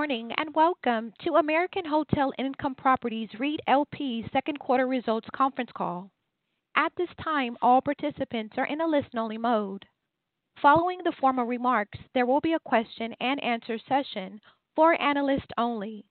Morning, 0.00 0.30
and 0.38 0.54
welcome 0.54 1.12
to 1.22 1.34
American 1.34 1.84
Hotel 1.84 2.32
Income 2.38 2.76
Properties 2.76 3.28
REIT 3.38 3.60
LP 3.66 4.24
second 4.32 4.58
quarter 4.58 4.86
results 4.86 5.28
conference 5.36 5.68
call. 5.76 6.10
At 6.74 6.90
this 6.96 7.10
time, 7.22 7.58
all 7.60 7.82
participants 7.82 8.54
are 8.56 8.64
in 8.64 8.80
a 8.80 8.86
listen-only 8.86 9.36
mode. 9.36 9.84
Following 10.62 11.00
the 11.04 11.12
formal 11.20 11.44
remarks, 11.44 11.98
there 12.14 12.24
will 12.24 12.40
be 12.40 12.54
a 12.54 12.58
question-and-answer 12.60 13.78
session 13.86 14.40
for 14.74 14.98
analysts 14.98 15.52
only. 15.58 16.06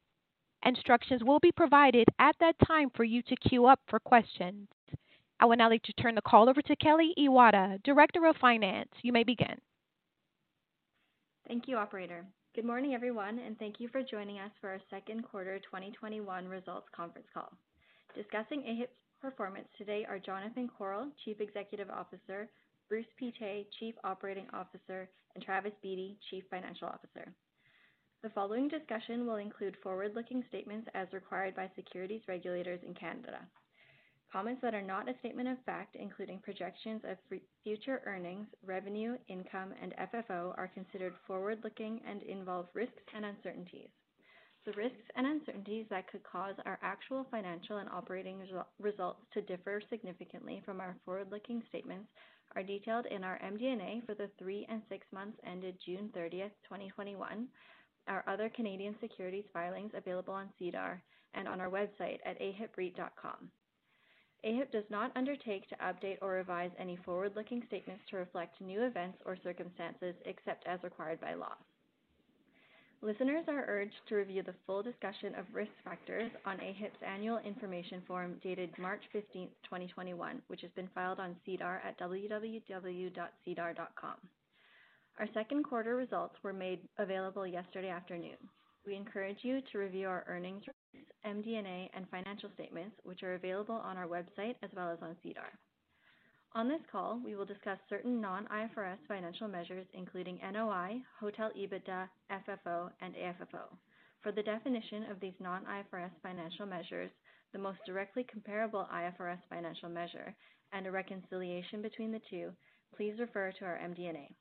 Instructions 0.64 1.24
will 1.24 1.40
be 1.40 1.52
provided 1.52 2.08
at 2.20 2.36
that 2.40 2.58
time 2.68 2.92
for 2.96 3.06
you 3.06 3.24
to 3.24 3.36
queue 3.38 3.66
up 3.66 3.80
for 3.90 4.00
questions. 4.00 4.68
I 5.40 5.48
would 5.48 5.58
now 5.58 5.72
like 5.72 5.82
to 5.86 5.94
turn 5.94 6.14
the 6.14 6.22
call 6.22 6.48
over 6.48 6.62
to 6.62 6.76
Kelly 6.76 7.16
Iwata, 7.18 7.82
Director 7.82 8.28
of 8.28 8.36
Finance. 8.36 8.92
You 9.02 9.14
may 9.14 9.24
begin. 9.24 9.58
Thank 11.48 11.68
you, 11.68 11.78
operator. 11.78 12.28
Good 12.56 12.66
morning, 12.66 12.96
everyone, 12.96 13.38
and 13.38 13.58
thank 13.60 13.80
you 13.80 13.90
for 13.90 14.02
joining 14.02 14.40
us 14.40 14.50
for 14.60 14.72
our 14.72 14.80
second 14.90 15.24
quarter 15.24 15.60
2021 15.60 16.48
results 16.48 16.88
conference 16.96 17.28
call. 17.32 17.54
Discussing 18.16 18.64
AHIP's 18.64 18.90
performance 19.22 19.68
today 19.78 20.04
are 20.10 20.18
Jonathan 20.18 20.68
Korol, 20.68 21.12
Chief 21.24 21.40
Executive 21.40 21.92
Officer, 21.92 22.50
Bruce 22.90 23.06
Pittet, 23.22 23.68
Chief 23.80 23.94
Operating 24.04 24.48
Officer, 24.52 25.08
and 25.36 25.44
Travis 25.44 25.74
Beatty, 25.84 26.18
Chief 26.32 26.44
Financial 26.50 26.88
Officer. 26.88 27.32
The 28.24 28.32
following 28.32 28.68
discussion 28.68 29.28
will 29.28 29.36
include 29.36 29.78
forward-looking 29.84 30.44
statements 30.50 30.90
as 30.96 31.08
required 31.14 31.56
by 31.56 31.70
securities 31.76 32.24
regulators 32.28 32.80
in 32.84 32.96
Canada. 32.96 33.42
Comments 34.32 34.62
that 34.62 34.76
are 34.76 34.82
not 34.84 35.10
a 35.10 35.18
statement 35.20 35.50
of 35.50 35.58
fact, 35.66 35.96
including 35.96 36.38
projections 36.40 37.02
of 37.04 37.18
future 37.64 38.02
earnings, 38.06 38.46
revenue, 38.64 39.18
income, 39.28 39.74
and 39.82 39.96
FFO, 39.98 40.56
are 40.56 40.70
considered 40.76 41.14
forward-looking 41.26 42.00
and 42.08 42.22
involve 42.22 42.68
risks 42.76 43.02
and 43.16 43.26
uncertainties. 43.26 43.90
The 44.66 44.74
risks 44.74 45.10
and 45.16 45.26
uncertainties 45.26 45.88
that 45.90 46.08
could 46.12 46.22
cause 46.24 46.54
our 46.66 46.78
actual 46.84 47.26
financial 47.32 47.78
and 47.78 47.90
operating 47.90 48.40
results 48.80 49.22
to 49.34 49.42
differ 49.42 49.82
significantly 49.90 50.62
from 50.64 50.80
our 50.80 50.96
forward-looking 51.06 51.64
statements 51.68 52.08
are 52.56 52.62
detailed 52.62 53.08
in 53.08 53.24
our 53.24 53.40
MD&A 53.40 54.02
for 54.06 54.14
the 54.14 54.30
three 54.38 54.66
and 54.70 54.84
six 54.90 55.08
months 55.12 55.40
ended 55.44 55.76
June 55.84 56.12
30th, 56.16 56.52
2021, 56.66 57.48
our 58.08 58.24
other 58.28 58.50
Canadian 58.50 58.96
securities 59.02 59.46
filings 59.54 59.92
available 59.96 60.36
on 60.36 60.50
SEDAR, 60.60 61.02
and 61.34 61.48
on 61.48 61.60
our 61.60 61.70
website 61.70 62.20
at 62.26 62.40
ahipreit.com. 62.40 63.50
AHIP 64.44 64.72
does 64.72 64.90
not 64.90 65.12
undertake 65.16 65.68
to 65.68 65.76
update 65.76 66.18
or 66.22 66.32
revise 66.32 66.72
any 66.80 66.96
forward-looking 66.98 67.64
statements 67.68 68.04
to 68.10 68.18
reflect 68.18 68.62
new 68.62 68.84
events 68.84 69.18
or 69.26 69.38
circumstances 69.44 70.16
except 70.26 70.66
as 70.66 70.82
required 70.84 71.20
by 71.20 71.34
law. 71.34 71.56
Listeners 73.02 73.46
are 73.48 73.66
urged 73.68 73.96
to 74.08 74.16
review 74.16 74.44
the 74.44 74.56
full 74.66 74.84
discussion 74.84 75.34
of 75.36 75.46
risk 75.54 75.72
factors 75.86 76.32
on 76.46 76.58
AHIP's 76.60 77.02
annual 77.06 77.38
information 77.40 78.02
form 78.06 78.36
dated 78.44 78.78
March 78.78 79.04
15, 79.14 79.48
2021, 79.64 80.42
which 80.48 80.62
has 80.62 80.72
been 80.72 80.90
filed 80.94 81.20
on 81.20 81.36
SEDAR 81.46 81.82
at 81.86 81.98
www.sedar.com. 81.98 83.16
Our 85.18 85.28
second 85.34 85.64
quarter 85.64 85.96
results 85.96 86.36
were 86.44 86.54
made 86.54 86.80
available 86.98 87.48
yesterday 87.48 87.90
afternoon. 87.90 88.38
We 88.86 88.96
encourage 88.96 89.40
you 89.44 89.62
to 89.72 89.78
review 89.78 90.08
our 90.08 90.26
earnings 90.28 90.64
MD&A, 91.26 91.90
and 91.94 92.10
financial 92.10 92.50
statements, 92.54 92.96
which 93.04 93.24
are 93.24 93.36
available 93.36 93.76
on 93.76 93.98
our 93.98 94.08
website 94.08 94.56
as 94.64 94.70
well 94.76 94.92
as 94.92 95.00
on 95.02 95.16
SEDAR. 95.24 95.52
On 96.54 96.68
this 96.68 96.82
call, 96.92 97.22
we 97.24 97.36
will 97.36 97.46
discuss 97.46 97.78
certain 97.90 98.20
non-IFRS 98.20 98.98
financial 99.08 99.48
measures, 99.48 99.86
including 99.94 100.40
NOI, 100.42 101.00
hotel 101.20 101.52
EBITDA, 101.56 102.10
FFO, 102.32 102.90
and 103.02 103.14
AFFO. 103.14 103.70
For 104.24 104.32
the 104.32 104.44
definition 104.44 105.04
of 105.12 105.20
these 105.20 105.40
non-IFRS 105.40 106.12
financial 106.24 106.66
measures, 106.66 107.12
the 107.54 107.60
most 107.60 107.80
directly 107.86 108.24
comparable 108.24 108.88
IFRS 108.92 109.40
financial 109.50 109.90
measure, 109.90 110.36
and 110.74 110.88
a 110.88 110.92
reconciliation 110.92 111.82
between 111.82 112.12
the 112.12 112.22
two, 112.30 112.52
please 112.96 113.20
refer 113.20 113.52
to 113.52 113.66
our 113.66 113.78
MD&A. 113.78 114.36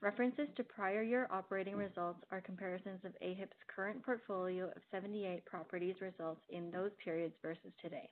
References 0.00 0.46
to 0.56 0.62
prior 0.62 1.02
year 1.02 1.26
operating 1.28 1.74
results 1.74 2.20
are 2.30 2.40
comparisons 2.40 3.04
of 3.04 3.16
AHIP's 3.20 3.56
current 3.74 4.00
portfolio 4.04 4.66
of 4.66 4.82
78 4.92 5.44
properties 5.44 5.96
results 6.00 6.40
in 6.50 6.70
those 6.70 6.92
periods 7.02 7.34
versus 7.42 7.72
today. 7.82 8.08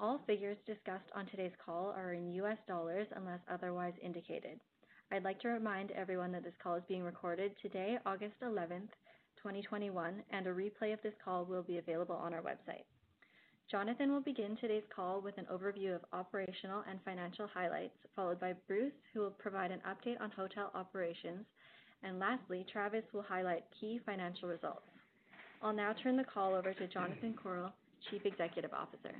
All 0.00 0.20
figures 0.26 0.56
discussed 0.66 1.08
on 1.14 1.26
today's 1.26 1.52
call 1.64 1.94
are 1.96 2.14
in 2.14 2.32
US 2.32 2.58
dollars 2.66 3.06
unless 3.14 3.38
otherwise 3.48 3.94
indicated. 4.02 4.58
I'd 5.12 5.22
like 5.22 5.38
to 5.42 5.48
remind 5.48 5.92
everyone 5.92 6.32
that 6.32 6.42
this 6.42 6.56
call 6.60 6.74
is 6.74 6.82
being 6.88 7.04
recorded 7.04 7.52
today, 7.62 7.98
August 8.04 8.34
11th, 8.42 8.90
2021, 9.36 10.20
and 10.30 10.46
a 10.48 10.50
replay 10.50 10.92
of 10.92 11.02
this 11.04 11.14
call 11.24 11.44
will 11.44 11.62
be 11.62 11.78
available 11.78 12.16
on 12.16 12.34
our 12.34 12.42
website. 12.42 12.86
Jonathan 13.72 14.12
will 14.12 14.20
begin 14.20 14.54
today's 14.60 14.82
call 14.94 15.22
with 15.22 15.38
an 15.38 15.46
overview 15.50 15.94
of 15.94 16.02
operational 16.12 16.84
and 16.90 16.98
financial 17.06 17.46
highlights, 17.54 17.96
followed 18.14 18.38
by 18.38 18.52
Bruce, 18.68 18.92
who 19.14 19.20
will 19.20 19.30
provide 19.30 19.70
an 19.70 19.80
update 19.88 20.20
on 20.20 20.30
hotel 20.30 20.70
operations. 20.74 21.46
And 22.02 22.18
lastly, 22.18 22.66
Travis 22.70 23.04
will 23.14 23.22
highlight 23.22 23.64
key 23.80 23.98
financial 24.04 24.50
results. 24.50 24.82
I'll 25.62 25.72
now 25.72 25.94
turn 26.02 26.18
the 26.18 26.24
call 26.24 26.54
over 26.54 26.74
to 26.74 26.86
Jonathan 26.86 27.34
Korol, 27.42 27.72
Chief 28.10 28.20
Executive 28.26 28.74
Officer. 28.74 29.16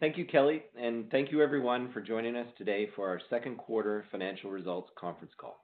Thank 0.00 0.18
you, 0.18 0.24
Kelly, 0.24 0.64
and 0.76 1.08
thank 1.12 1.30
you 1.30 1.42
everyone 1.42 1.92
for 1.92 2.00
joining 2.00 2.34
us 2.34 2.48
today 2.58 2.88
for 2.96 3.08
our 3.08 3.20
second 3.30 3.56
quarter 3.58 4.04
financial 4.10 4.50
results 4.50 4.90
conference 4.98 5.32
call. 5.40 5.62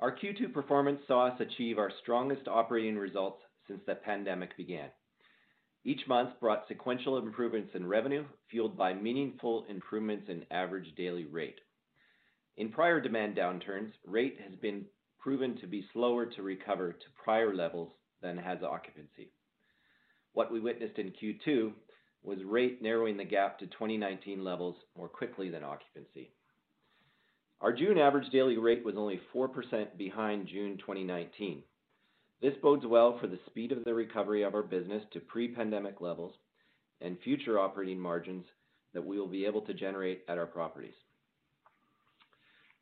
Our 0.00 0.16
Q2 0.16 0.54
performance 0.54 1.00
saw 1.06 1.26
us 1.26 1.38
achieve 1.38 1.76
our 1.76 1.92
strongest 2.00 2.48
operating 2.48 2.96
results 2.96 3.42
since 3.66 3.80
the 3.86 3.96
pandemic 3.96 4.56
began. 4.56 4.88
Each 5.88 6.06
month 6.06 6.38
brought 6.38 6.68
sequential 6.68 7.16
improvements 7.16 7.74
in 7.74 7.86
revenue, 7.86 8.26
fueled 8.50 8.76
by 8.76 8.92
meaningful 8.92 9.64
improvements 9.70 10.28
in 10.28 10.44
average 10.50 10.94
daily 10.96 11.24
rate. 11.24 11.60
In 12.58 12.68
prior 12.70 13.00
demand 13.00 13.36
downturns, 13.36 13.92
rate 14.04 14.36
has 14.46 14.54
been 14.56 14.84
proven 15.18 15.56
to 15.62 15.66
be 15.66 15.88
slower 15.94 16.26
to 16.26 16.42
recover 16.42 16.92
to 16.92 17.06
prior 17.24 17.54
levels 17.54 17.90
than 18.20 18.36
has 18.36 18.62
occupancy. 18.62 19.32
What 20.34 20.52
we 20.52 20.60
witnessed 20.60 20.98
in 20.98 21.10
Q2 21.10 21.72
was 22.22 22.44
rate 22.44 22.82
narrowing 22.82 23.16
the 23.16 23.24
gap 23.24 23.58
to 23.60 23.66
2019 23.66 24.44
levels 24.44 24.76
more 24.94 25.08
quickly 25.08 25.48
than 25.48 25.64
occupancy. 25.64 26.32
Our 27.62 27.72
June 27.72 27.96
average 27.96 28.28
daily 28.28 28.58
rate 28.58 28.84
was 28.84 28.96
only 28.98 29.22
4% 29.34 29.96
behind 29.96 30.48
June 30.48 30.76
2019. 30.76 31.62
This 32.40 32.54
bodes 32.62 32.86
well 32.86 33.18
for 33.18 33.26
the 33.26 33.40
speed 33.46 33.72
of 33.72 33.84
the 33.84 33.94
recovery 33.94 34.42
of 34.42 34.54
our 34.54 34.62
business 34.62 35.02
to 35.12 35.20
pre-pandemic 35.20 36.00
levels 36.00 36.34
and 37.00 37.18
future 37.24 37.58
operating 37.58 37.98
margins 37.98 38.44
that 38.94 39.04
we 39.04 39.18
will 39.18 39.26
be 39.26 39.44
able 39.44 39.60
to 39.62 39.74
generate 39.74 40.22
at 40.28 40.38
our 40.38 40.46
properties. 40.46 40.94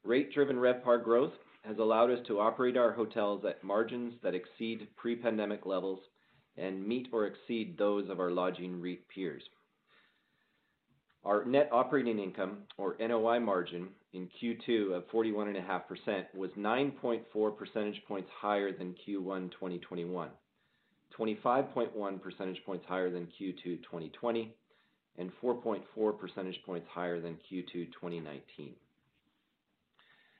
Rate-driven 0.04 0.56
RevPAR 0.56 1.02
growth 1.02 1.32
has 1.64 1.78
allowed 1.78 2.10
us 2.10 2.24
to 2.26 2.38
operate 2.38 2.76
our 2.76 2.92
hotels 2.92 3.44
at 3.44 3.64
margins 3.64 4.14
that 4.22 4.34
exceed 4.34 4.86
pre-pandemic 4.96 5.66
levels 5.66 6.00
and 6.56 6.86
meet 6.86 7.08
or 7.12 7.26
exceed 7.26 7.76
those 7.76 8.08
of 8.08 8.20
our 8.20 8.30
lodging 8.30 8.80
REIT 8.80 9.08
peers. 9.08 9.42
Our 11.24 11.44
net 11.44 11.68
operating 11.72 12.20
income, 12.20 12.58
or 12.78 12.96
NOI 13.00 13.40
margin, 13.40 13.88
in 14.16 14.28
Q2 14.40 14.96
of 14.96 15.06
41.5% 15.10 16.24
was 16.34 16.50
9.4 16.58 17.56
percentage 17.56 18.02
points 18.08 18.30
higher 18.40 18.72
than 18.72 18.94
Q1 19.06 19.52
2021, 19.52 20.30
25.1 21.18 22.22
percentage 22.22 22.64
points 22.64 22.86
higher 22.88 23.10
than 23.10 23.28
Q2 23.38 23.82
2020, 23.82 24.54
and 25.18 25.30
4.4 25.42 26.18
percentage 26.18 26.58
points 26.64 26.86
higher 26.90 27.20
than 27.20 27.34
Q2 27.34 27.92
2019. 27.92 28.72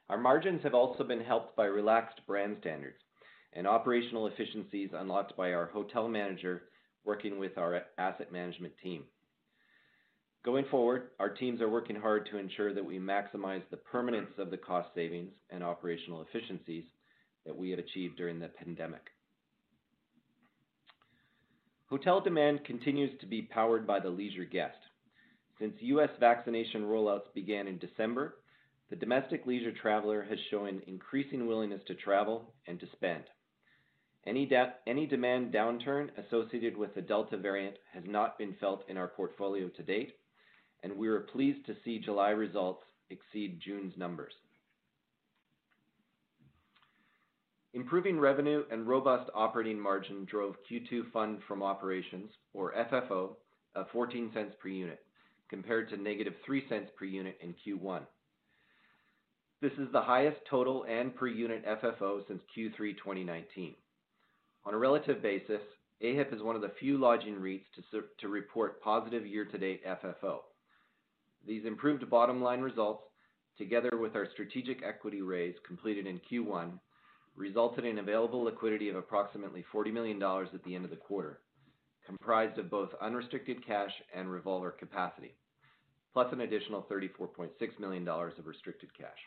Our 0.09 0.19
margins 0.19 0.63
have 0.63 0.75
also 0.75 1.05
been 1.05 1.21
helped 1.21 1.55
by 1.55 1.67
relaxed 1.67 2.21
brand 2.27 2.57
standards 2.61 2.99
and 3.53 3.67
operational 3.67 4.29
efficiencies 4.29 4.91
unlocked 4.95 5.37
by 5.37 5.53
our 5.53 5.67
hotel 5.67 6.09
manager 6.09 6.63
working 7.05 7.39
with 7.39 7.59
our 7.59 7.83
asset 7.99 8.33
management 8.33 8.73
team. 8.83 9.05
Going 10.47 10.67
forward, 10.71 11.09
our 11.19 11.29
teams 11.29 11.61
are 11.61 11.69
working 11.69 11.97
hard 11.97 12.29
to 12.31 12.39
ensure 12.39 12.73
that 12.73 12.85
we 12.85 13.01
maximize 13.01 13.63
the 13.69 13.79
permanence 13.79 14.31
of 14.39 14.53
the 14.53 14.57
cost 14.57 14.89
savings 14.95 15.33
and 15.51 15.65
operational 15.65 16.23
efficiencies 16.23 16.85
that 17.45 17.57
we 17.57 17.71
have 17.71 17.81
achieved 17.81 18.17
during 18.17 18.39
the 18.39 18.47
pandemic. 18.47 19.03
Hotel 21.91 22.21
demand 22.21 22.65
continues 22.65 23.11
to 23.19 23.27
be 23.27 23.43
powered 23.43 23.89
by 23.89 23.99
the 23.99 24.09
leisure 24.09 24.45
guest. 24.45 24.77
Since 25.59 25.75
U.S. 25.81 26.11
vaccination 26.21 26.83
rollouts 26.83 27.35
began 27.35 27.67
in 27.67 27.79
December, 27.79 28.37
the 28.89 28.95
domestic 28.95 29.47
leisure 29.47 29.73
traveler 29.73 30.25
has 30.31 30.39
shown 30.53 30.81
increasing 30.87 31.49
willingness 31.49 31.83
to 31.89 31.97
travel 31.97 32.55
and 32.69 32.79
to 32.79 32.87
spend. 32.93 33.25
Any, 34.27 34.47
demand 34.47 35.53
downturn 35.53 36.11
associated 36.25 36.77
with 36.77 36.95
the 36.95 37.03
Delta 37.03 37.37
variant 37.37 37.79
has 37.93 38.05
not 38.07 38.39
been 38.39 38.55
felt 38.61 38.89
in 38.89 38.97
our 38.97 39.09
portfolio 39.09 39.69
to 39.71 39.83
date, 39.83 40.15
and 40.87 40.97
we 40.97 41.09
are 41.09 41.19
pleased 41.19 41.67
to 41.67 41.75
see 41.85 41.99
July 41.99 42.31
results 42.31 42.85
exceed 43.11 43.61
June's 43.61 43.95
numbers. 43.97 44.35
Improving 47.75 48.21
revenue 48.21 48.63
and 48.71 48.87
robust 48.87 49.29
operating 49.35 49.81
margin 49.81 50.25
drove 50.31 50.55
Q2 50.71 51.11
fund 51.13 51.41
from 51.49 51.61
operations, 51.61 52.31
or 52.55 52.73
FFO, 52.73 53.31
of 53.75 53.91
0.14 53.93 54.31
per 54.61 54.69
unit, 54.69 55.01
compared 55.51 55.89
to 55.91 55.97
negative 55.97 56.35
0.03 56.49 56.87
per 56.97 57.05
unit 57.05 57.37
in 57.43 57.53
Q1. 57.67 58.03
This 59.61 59.73
is 59.73 59.89
the 59.91 60.01
highest 60.01 60.39
total 60.49 60.85
and 60.89 61.17
per 61.17 61.27
unit 61.27 61.67
FFO 61.67 62.21
since 62.29 62.43
Q3 62.57 62.97
2019. 62.97 63.75
On 64.65 64.73
a 64.73 64.79
relative 64.79 65.21
basis, 65.21 65.63
AHIP 66.01 66.33
is 66.33 66.43
one 66.43 66.55
of 66.55 66.63
the 66.63 66.73
few 66.79 66.97
lodging 66.97 67.35
REITs 67.35 67.65
to 68.21 68.29
report 68.29 68.81
positive 68.81 69.27
year-to-date 69.27 69.85
FFO. 69.85 70.39
These 71.47 71.65
improved 71.65 72.09
bottom 72.11 72.43
line 72.43 72.61
results, 72.61 73.05
together 73.57 73.97
with 73.99 74.17
our 74.17 74.27
strategic 74.33 74.83
equity 74.83 75.23
raise 75.23 75.55
completed 75.67 76.07
in 76.07 76.21
Q1, 76.31 76.73
resulted 77.37 77.85
in 77.85 77.99
available 77.99 78.43
liquidity 78.43 78.89
of 78.89 78.97
approximately 78.97 79.65
40 79.71 79.93
million 79.93 80.19
dollars 80.19 80.49
at 80.55 80.65
the 80.65 80.75
end 80.75 80.85
of 80.85 80.91
the 80.91 80.97
quarter, 80.97 81.41
comprised 82.05 82.59
of 82.59 82.71
both 82.71 82.91
unrestricted 83.01 83.65
cash 83.65 83.93
and 84.15 84.31
revolver 84.31 84.71
capacity, 84.73 85.35
plus 86.13 86.33
an 86.33 86.41
additional 86.41 86.87
34.6 86.91 87.51
million 87.79 88.05
dollars 88.05 88.33
of 88.39 88.47
restricted 88.47 88.89
cash. 88.97 89.19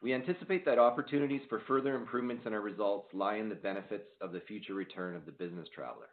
We 0.00 0.14
anticipate 0.14 0.64
that 0.64 0.78
opportunities 0.80 1.42
for 1.48 1.60
further 1.68 1.94
improvements 1.94 2.44
in 2.46 2.54
our 2.54 2.60
results 2.60 3.08
lie 3.12 3.36
in 3.36 3.48
the 3.48 3.54
benefits 3.54 4.08
of 4.20 4.32
the 4.32 4.40
future 4.40 4.74
return 4.74 5.14
of 5.14 5.26
the 5.26 5.32
business 5.32 5.68
traveler. 5.74 6.08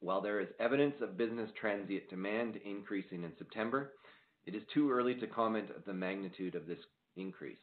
While 0.00 0.20
there 0.20 0.40
is 0.40 0.48
evidence 0.60 0.94
of 1.00 1.16
business 1.16 1.50
transient 1.58 2.08
demand 2.10 2.56
increasing 2.64 3.24
in 3.24 3.32
September, 3.38 3.92
it 4.44 4.54
is 4.54 4.62
too 4.72 4.90
early 4.90 5.14
to 5.16 5.26
comment 5.26 5.70
on 5.74 5.82
the 5.86 5.94
magnitude 5.94 6.54
of 6.54 6.66
this 6.66 6.78
increase. 7.16 7.58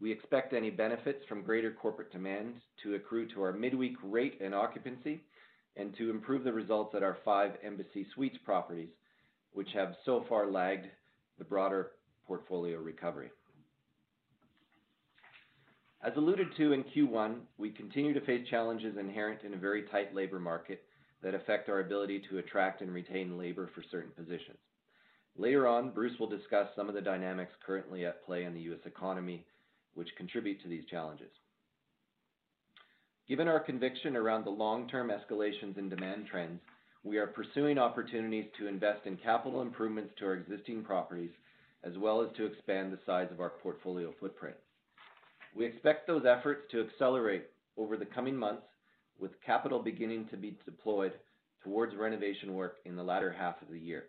We 0.00 0.12
expect 0.12 0.52
any 0.52 0.70
benefits 0.70 1.24
from 1.28 1.42
greater 1.42 1.72
corporate 1.72 2.12
demand 2.12 2.54
to 2.82 2.94
accrue 2.94 3.26
to 3.34 3.42
our 3.42 3.52
midweek 3.52 3.96
rate 4.02 4.38
and 4.40 4.54
occupancy 4.54 5.20
and 5.76 5.96
to 5.96 6.10
improve 6.10 6.44
the 6.44 6.52
results 6.52 6.94
at 6.94 7.02
our 7.02 7.16
five 7.24 7.52
Embassy 7.64 8.06
Suites 8.14 8.38
properties, 8.44 8.90
which 9.52 9.68
have 9.74 9.96
so 10.04 10.24
far 10.28 10.46
lagged 10.46 10.86
the 11.38 11.44
broader 11.44 11.92
portfolio 12.26 12.78
recovery. 12.78 13.30
As 16.02 16.12
alluded 16.16 16.48
to 16.56 16.72
in 16.72 16.84
Q1, 16.84 17.40
we 17.56 17.70
continue 17.70 18.12
to 18.14 18.20
face 18.20 18.46
challenges 18.48 18.96
inherent 18.96 19.42
in 19.42 19.54
a 19.54 19.58
very 19.58 19.82
tight 19.84 20.14
labor 20.14 20.38
market 20.38 20.82
that 21.22 21.34
affect 21.34 21.68
our 21.68 21.80
ability 21.80 22.22
to 22.28 22.38
attract 22.38 22.80
and 22.80 22.92
retain 22.92 23.38
labor 23.38 23.70
for 23.74 23.82
certain 23.90 24.12
positions. 24.12 24.58
Later 25.36 25.66
on, 25.66 25.90
Bruce 25.90 26.18
will 26.18 26.28
discuss 26.28 26.68
some 26.74 26.88
of 26.88 26.94
the 26.94 27.00
dynamics 27.00 27.52
currently 27.64 28.04
at 28.04 28.24
play 28.24 28.44
in 28.44 28.54
the 28.54 28.60
U.S. 28.62 28.80
economy, 28.84 29.44
which 29.94 30.08
contribute 30.16 30.60
to 30.62 30.68
these 30.68 30.84
challenges. 30.86 31.30
Given 33.28 33.46
our 33.46 33.60
conviction 33.60 34.16
around 34.16 34.44
the 34.44 34.50
long-term 34.50 35.10
escalations 35.10 35.76
in 35.76 35.88
demand 35.88 36.26
trends, 36.30 36.60
we 37.04 37.18
are 37.18 37.26
pursuing 37.26 37.78
opportunities 37.78 38.46
to 38.58 38.66
invest 38.66 39.06
in 39.06 39.16
capital 39.16 39.62
improvements 39.62 40.12
to 40.18 40.26
our 40.26 40.34
existing 40.34 40.82
properties, 40.82 41.30
as 41.84 41.96
well 41.98 42.22
as 42.22 42.28
to 42.36 42.46
expand 42.46 42.92
the 42.92 42.98
size 43.06 43.28
of 43.30 43.40
our 43.40 43.50
portfolio 43.50 44.12
footprint. 44.18 44.56
We 45.54 45.66
expect 45.66 46.06
those 46.06 46.24
efforts 46.26 46.62
to 46.70 46.80
accelerate 46.80 47.46
over 47.76 47.96
the 47.96 48.06
coming 48.06 48.36
months, 48.36 48.66
with 49.18 49.40
capital 49.44 49.82
beginning 49.82 50.26
to 50.30 50.36
be 50.36 50.56
deployed 50.64 51.12
towards 51.62 51.96
renovation 51.96 52.54
work 52.54 52.76
in 52.84 52.96
the 52.96 53.02
latter 53.02 53.32
half 53.32 53.60
of 53.62 53.68
the 53.68 53.78
year. 53.78 54.04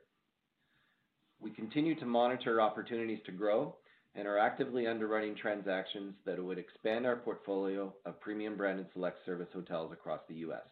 We 1.42 1.52
continue 1.52 1.98
to 2.00 2.06
monitor 2.06 2.62
opportunities 2.62 3.20
to 3.26 3.32
grow 3.32 3.76
and 4.16 4.28
are 4.28 4.38
actively 4.38 4.88
underwriting 4.88 5.36
transactions 5.36 6.14
that 6.26 6.44
would 6.44 6.58
expand 6.58 7.06
our 7.06 7.16
portfolio 7.16 7.94
of 8.06 8.20
premium 8.20 8.58
branded 8.58 8.88
select 8.94 9.20
service 9.26 9.48
hotels 9.54 9.92
across 9.94 10.20
the 10.28 10.36
U.S. 10.36 10.66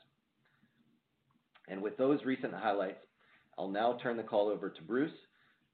And 1.67 1.81
with 1.81 1.97
those 1.97 2.23
recent 2.25 2.53
highlights, 2.53 2.99
I'll 3.57 3.69
now 3.69 3.97
turn 4.01 4.17
the 4.17 4.23
call 4.23 4.49
over 4.49 4.69
to 4.69 4.81
Bruce 4.81 5.11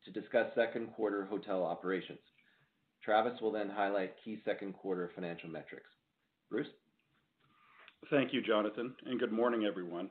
to 0.06 0.12
discuss 0.12 0.48
second 0.56 0.88
quarter 0.94 1.26
hotel 1.26 1.64
operations. 1.64 2.20
Travis 3.04 3.40
will 3.42 3.52
then 3.52 3.70
highlight 3.70 4.16
key 4.24 4.40
second 4.46 4.74
quarter 4.74 5.12
financial 5.16 5.50
metrics. 5.50 5.90
Bruce? 6.50 6.68
Thank 8.10 8.34
you, 8.34 8.42
Jonathan, 8.42 8.96
and 9.06 9.20
good 9.20 9.32
morning, 9.32 9.66
everyone. 9.66 10.10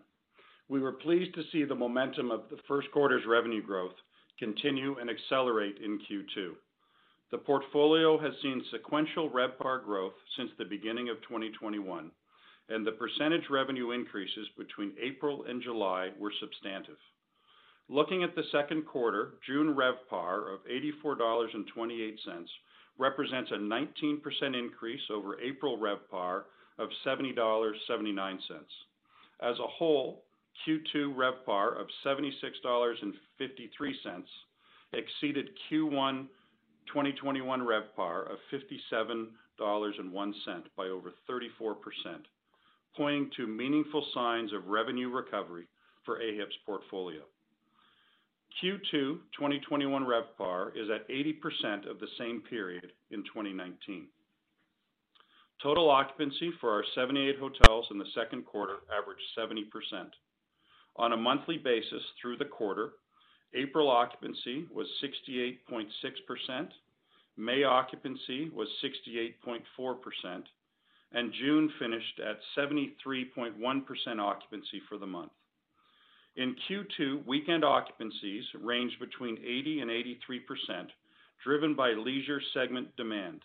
We 0.69 0.81
were 0.81 0.93
pleased 0.93 1.35
to 1.35 1.43
see 1.51 1.65
the 1.65 1.75
momentum 1.75 2.31
of 2.31 2.43
the 2.49 2.57
first 2.69 2.91
quarter's 2.93 3.27
revenue 3.27 3.63
growth 3.63 3.95
continue 4.39 4.97
and 4.99 5.11
accelerate 5.11 5.77
in 5.85 5.99
Q2. 5.99 6.53
The 7.33 7.39
portfolio 7.39 8.19
has 8.19 8.33
seen 8.41 8.65
sequential 8.71 9.31
RevPAR 9.31 9.85
growth 9.85 10.15
since 10.37 10.51
the 10.57 10.65
beginning 10.65 11.09
of 11.09 11.21
2021, 11.23 12.11
and 12.69 12.87
the 12.87 12.93
percentage 12.93 13.51
revenue 13.51 13.91
increases 13.91 14.49
between 14.57 14.93
April 15.01 15.45
and 15.49 15.63
July 15.63 16.11
were 16.19 16.33
substantive. 16.41 16.99
Looking 17.89 18.23
at 18.23 18.35
the 18.35 18.45
second 18.53 18.87
quarter, 18.87 19.35
June 19.47 19.75
RevPAR 19.75 20.55
of 20.55 20.61
$84.28 21.05 22.47
represents 22.97 23.51
a 23.51 23.57
19% 23.57 24.21
increase 24.59 25.03
over 25.11 25.41
April 25.41 25.79
RevPAR 25.79 26.45
of 26.79 26.89
$70.79. 27.07 28.39
As 29.41 29.59
a 29.59 29.67
whole, 29.67 30.25
Q2 30.67 31.15
RevPAR 31.15 31.81
of 31.81 31.87
$76.53 32.05 34.25
exceeded 34.93 35.49
Q1 35.71 36.27
2021 36.87 37.61
RevPAR 37.61 38.31
of 38.31 38.39
$57.01 38.53 40.63
by 40.77 40.87
over 40.87 41.13
34%, 41.29 41.75
pointing 42.97 43.31
to 43.37 43.47
meaningful 43.47 44.05
signs 44.13 44.53
of 44.53 44.69
revenue 44.69 45.11
recovery 45.11 45.69
for 46.05 46.21
AHIP's 46.21 46.59
portfolio. 46.67 47.23
Q2 48.63 48.91
2021 48.91 50.05
RevPAR 50.05 50.77
is 50.77 50.91
at 50.91 51.09
80% 51.09 51.91
of 51.91 51.99
the 52.01 52.09
same 52.19 52.43
period 52.43 52.93
in 53.11 53.25
2019. 53.25 54.09
Total 55.63 55.89
occupancy 55.89 56.51
for 56.61 56.71
our 56.73 56.85
78 56.95 57.39
hotels 57.39 57.87
in 57.91 57.99
the 57.99 58.11
second 58.15 58.45
quarter 58.45 58.79
averaged 58.93 59.23
70%. 59.39 60.11
On 60.97 61.13
a 61.13 61.17
monthly 61.17 61.57
basis 61.57 62.03
through 62.21 62.37
the 62.37 62.45
quarter, 62.45 62.95
April 63.55 63.89
occupancy 63.89 64.67
was 64.73 64.89
68.6%, 65.03 66.69
May 67.37 67.65
occupancy 67.65 68.51
was 68.51 68.69
68.4%, 68.83 70.43
and 71.13 71.33
June 71.33 71.73
finished 71.79 72.21
at 72.21 72.39
73.1% 72.57 74.19
occupancy 74.19 74.83
for 74.89 74.99
the 74.99 75.07
month. 75.07 75.33
In 76.37 76.57
Q2, 76.69 77.25
weekend 77.27 77.65
occupancies 77.65 78.45
ranged 78.61 78.99
between 78.99 79.39
80 79.39 79.81
and 79.81 79.91
83%, 79.91 80.89
driven 81.45 81.75
by 81.75 81.93
leisure 81.93 82.41
segment 82.53 82.95
demand. 82.97 83.43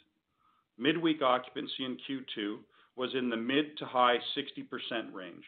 Midweek 0.77 1.21
occupancy 1.21 1.85
in 1.85 1.97
Q2 2.07 2.57
was 2.95 3.13
in 3.15 3.29
the 3.29 3.37
mid 3.37 3.77
to 3.77 3.85
high 3.85 4.17
60% 4.35 5.13
range. 5.13 5.45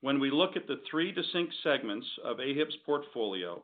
When 0.00 0.20
we 0.20 0.30
look 0.30 0.56
at 0.56 0.66
the 0.66 0.82
three 0.90 1.12
distinct 1.12 1.54
segments 1.62 2.06
of 2.22 2.38
AHIP's 2.38 2.76
portfolio, 2.84 3.62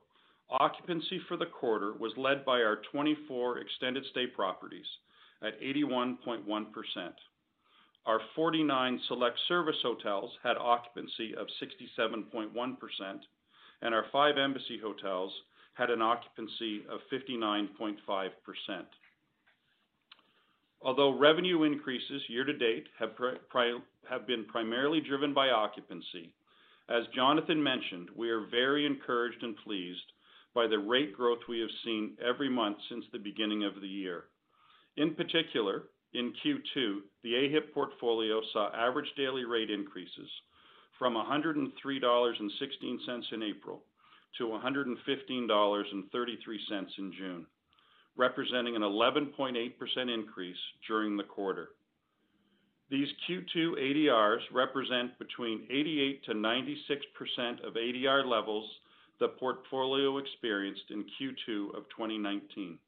occupancy 0.48 1.20
for 1.28 1.36
the 1.36 1.46
quarter 1.46 1.92
was 1.92 2.12
led 2.16 2.44
by 2.44 2.62
our 2.62 2.80
24 2.92 3.58
extended 3.58 4.04
stay 4.10 4.26
properties 4.26 4.86
at 5.42 5.60
81.1%. 5.60 6.46
Our 8.06 8.20
49 8.34 9.00
select 9.06 9.38
service 9.48 9.76
hotels 9.82 10.30
had 10.42 10.56
occupancy 10.56 11.34
of 11.36 11.46
67.1%, 11.62 13.20
and 13.82 13.94
our 13.94 14.06
five 14.10 14.38
Embassy 14.38 14.78
hotels 14.82 15.32
had 15.74 15.90
an 15.90 16.00
occupancy 16.02 16.84
of 16.90 17.00
59.5%. 17.12 17.98
Although 20.82 21.18
revenue 21.18 21.64
increases 21.64 22.22
year 22.28 22.44
to 22.44 22.54
date 22.54 22.88
have 22.98 23.14
been 24.26 24.44
primarily 24.46 25.00
driven 25.00 25.34
by 25.34 25.50
occupancy, 25.50 26.32
as 26.88 27.06
Jonathan 27.14 27.62
mentioned, 27.62 28.08
we 28.16 28.30
are 28.30 28.46
very 28.46 28.86
encouraged 28.86 29.42
and 29.42 29.56
pleased 29.58 30.12
by 30.54 30.66
the 30.66 30.78
rate 30.78 31.12
growth 31.14 31.40
we 31.48 31.60
have 31.60 31.70
seen 31.84 32.16
every 32.20 32.48
month 32.48 32.78
since 32.88 33.04
the 33.12 33.18
beginning 33.18 33.64
of 33.64 33.80
the 33.80 33.88
year. 33.88 34.24
In 34.96 35.14
particular, 35.14 35.84
in 36.14 36.32
Q2, 36.44 37.02
the 37.22 37.34
AHIP 37.34 37.72
portfolio 37.72 38.42
saw 38.52 38.74
average 38.74 39.12
daily 39.16 39.44
rate 39.44 39.70
increases 39.70 40.28
from 40.98 41.14
$103.16 41.14 43.32
in 43.32 43.42
April 43.42 43.84
to 44.38 44.46
$115.33 44.46 46.98
in 46.98 47.12
June, 47.12 47.46
representing 48.20 48.76
an 48.76 48.82
11.8% 48.82 49.72
increase 50.12 50.56
during 50.86 51.16
the 51.16 51.24
quarter. 51.24 51.70
These 52.90 53.08
Q2 53.28 53.78
ADRs 53.78 54.42
represent 54.52 55.18
between 55.18 55.66
88%-96% 56.28 57.66
of 57.66 57.74
ADR 57.74 58.24
levels 58.26 58.68
the 59.20 59.28
portfolio 59.28 60.18
experienced 60.18 60.90
in 60.90 61.04
Q2 61.04 61.76
of 61.76 61.84
2019. 61.96 62.78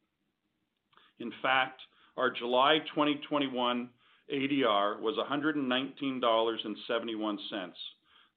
In 1.20 1.32
fact, 1.40 1.80
our 2.16 2.30
July 2.30 2.78
2021 2.94 3.88
ADR 4.32 5.00
was 5.00 5.16
$119.71. 5.30 7.38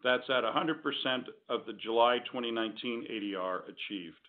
That's 0.03 0.29
at 0.29 0.43
100% 0.43 1.23
of 1.49 1.65
the 1.65 1.73
July 1.73 2.19
2019 2.31 3.07
ADR 3.09 3.63
achieved. 3.63 4.24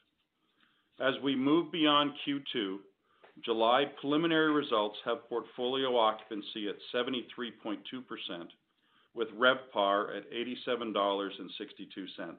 As 0.99 1.15
we 1.23 1.37
move 1.37 1.71
beyond 1.71 2.12
Q2, 2.26 2.79
July 3.45 3.85
preliminary 4.00 4.50
results 4.50 4.97
have 5.05 5.29
portfolio 5.29 5.97
occupancy 5.97 6.69
at 6.69 6.76
73.2%, 6.95 7.83
with 9.15 9.29
RevPAR 9.29 10.17
at 10.17 10.31
$87.62. 10.67 12.37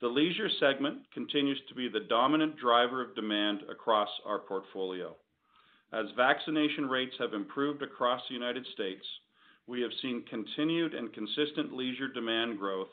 The 0.00 0.08
leisure 0.08 0.48
segment 0.58 0.98
continues 1.12 1.60
to 1.68 1.74
be 1.74 1.88
the 1.88 2.00
dominant 2.08 2.56
driver 2.56 3.00
of 3.02 3.14
demand 3.14 3.60
across 3.70 4.08
our 4.26 4.40
portfolio. 4.40 5.14
As 5.92 6.06
vaccination 6.16 6.88
rates 6.88 7.14
have 7.18 7.32
improved 7.32 7.82
across 7.82 8.22
the 8.28 8.34
United 8.34 8.66
States, 8.74 9.04
we 9.68 9.80
have 9.82 9.90
seen 10.02 10.24
continued 10.28 10.94
and 10.94 11.12
consistent 11.12 11.72
leisure 11.72 12.08
demand 12.08 12.58
growth 12.58 12.90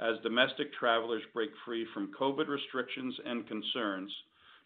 as 0.00 0.22
domestic 0.22 0.72
travelers 0.74 1.22
break 1.32 1.50
free 1.64 1.86
from 1.94 2.12
COVID 2.18 2.48
restrictions 2.48 3.14
and 3.24 3.46
concerns 3.46 4.10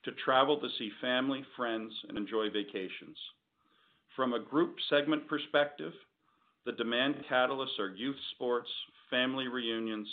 to 0.05 0.13
travel 0.25 0.59
to 0.59 0.69
see 0.79 0.91
family, 1.01 1.45
friends, 1.57 1.93
and 2.09 2.17
enjoy 2.17 2.51
vacations. 2.51 3.17
From 4.17 4.33
a 4.33 4.41
group 4.41 4.77
segment 4.89 5.29
perspective, 5.29 5.93
the 6.65 6.73
demand 6.73 7.17
catalysts 7.31 7.79
are 7.79 7.95
youth 7.95 8.17
sports, 8.35 8.69
family 9.11 9.49
reunions, 9.49 10.09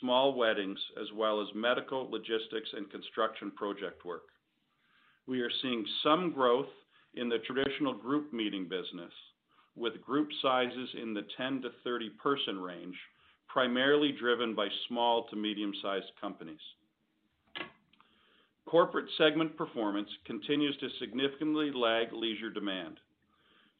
small 0.00 0.34
weddings, 0.34 0.78
as 1.00 1.08
well 1.14 1.40
as 1.40 1.48
medical, 1.54 2.10
logistics, 2.10 2.70
and 2.74 2.90
construction 2.90 3.50
project 3.50 4.04
work. 4.04 4.24
We 5.26 5.40
are 5.40 5.50
seeing 5.62 5.84
some 6.02 6.32
growth 6.32 6.68
in 7.14 7.28
the 7.28 7.38
traditional 7.38 7.94
group 7.94 8.32
meeting 8.32 8.64
business, 8.64 9.12
with 9.76 10.02
group 10.02 10.28
sizes 10.42 10.88
in 11.00 11.14
the 11.14 11.26
10 11.36 11.62
to 11.62 11.70
30 11.82 12.10
person 12.22 12.60
range, 12.60 12.96
primarily 13.54 14.10
driven 14.10 14.52
by 14.52 14.66
small 14.88 15.28
to 15.28 15.36
medium-sized 15.36 16.10
companies. 16.20 16.58
Corporate 18.66 19.06
segment 19.16 19.56
performance 19.56 20.08
continues 20.26 20.76
to 20.78 20.88
significantly 20.98 21.70
lag 21.72 22.12
leisure 22.12 22.50
demand. 22.50 22.98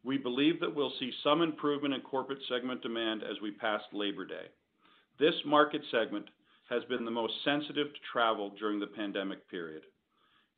We 0.05 0.17
believe 0.17 0.61
that 0.61 0.73
we'll 0.73 0.93
see 1.01 1.11
some 1.25 1.43
improvement 1.43 1.93
in 1.93 2.03
corporate 2.03 2.39
segment 2.49 2.83
demand 2.83 3.25
as 3.25 3.41
we 3.43 3.51
pass 3.51 3.81
Labor 3.93 4.25
Day. 4.25 4.47
This 5.19 5.35
market 5.45 5.83
segment 5.91 6.27
has 6.71 6.85
been 6.85 7.05
the 7.05 7.11
most 7.11 7.35
sensitive 7.45 7.89
to 7.89 8.01
travel 8.13 8.55
during 8.57 8.79
the 8.79 8.87
pandemic 8.87 9.51
period. 9.51 9.83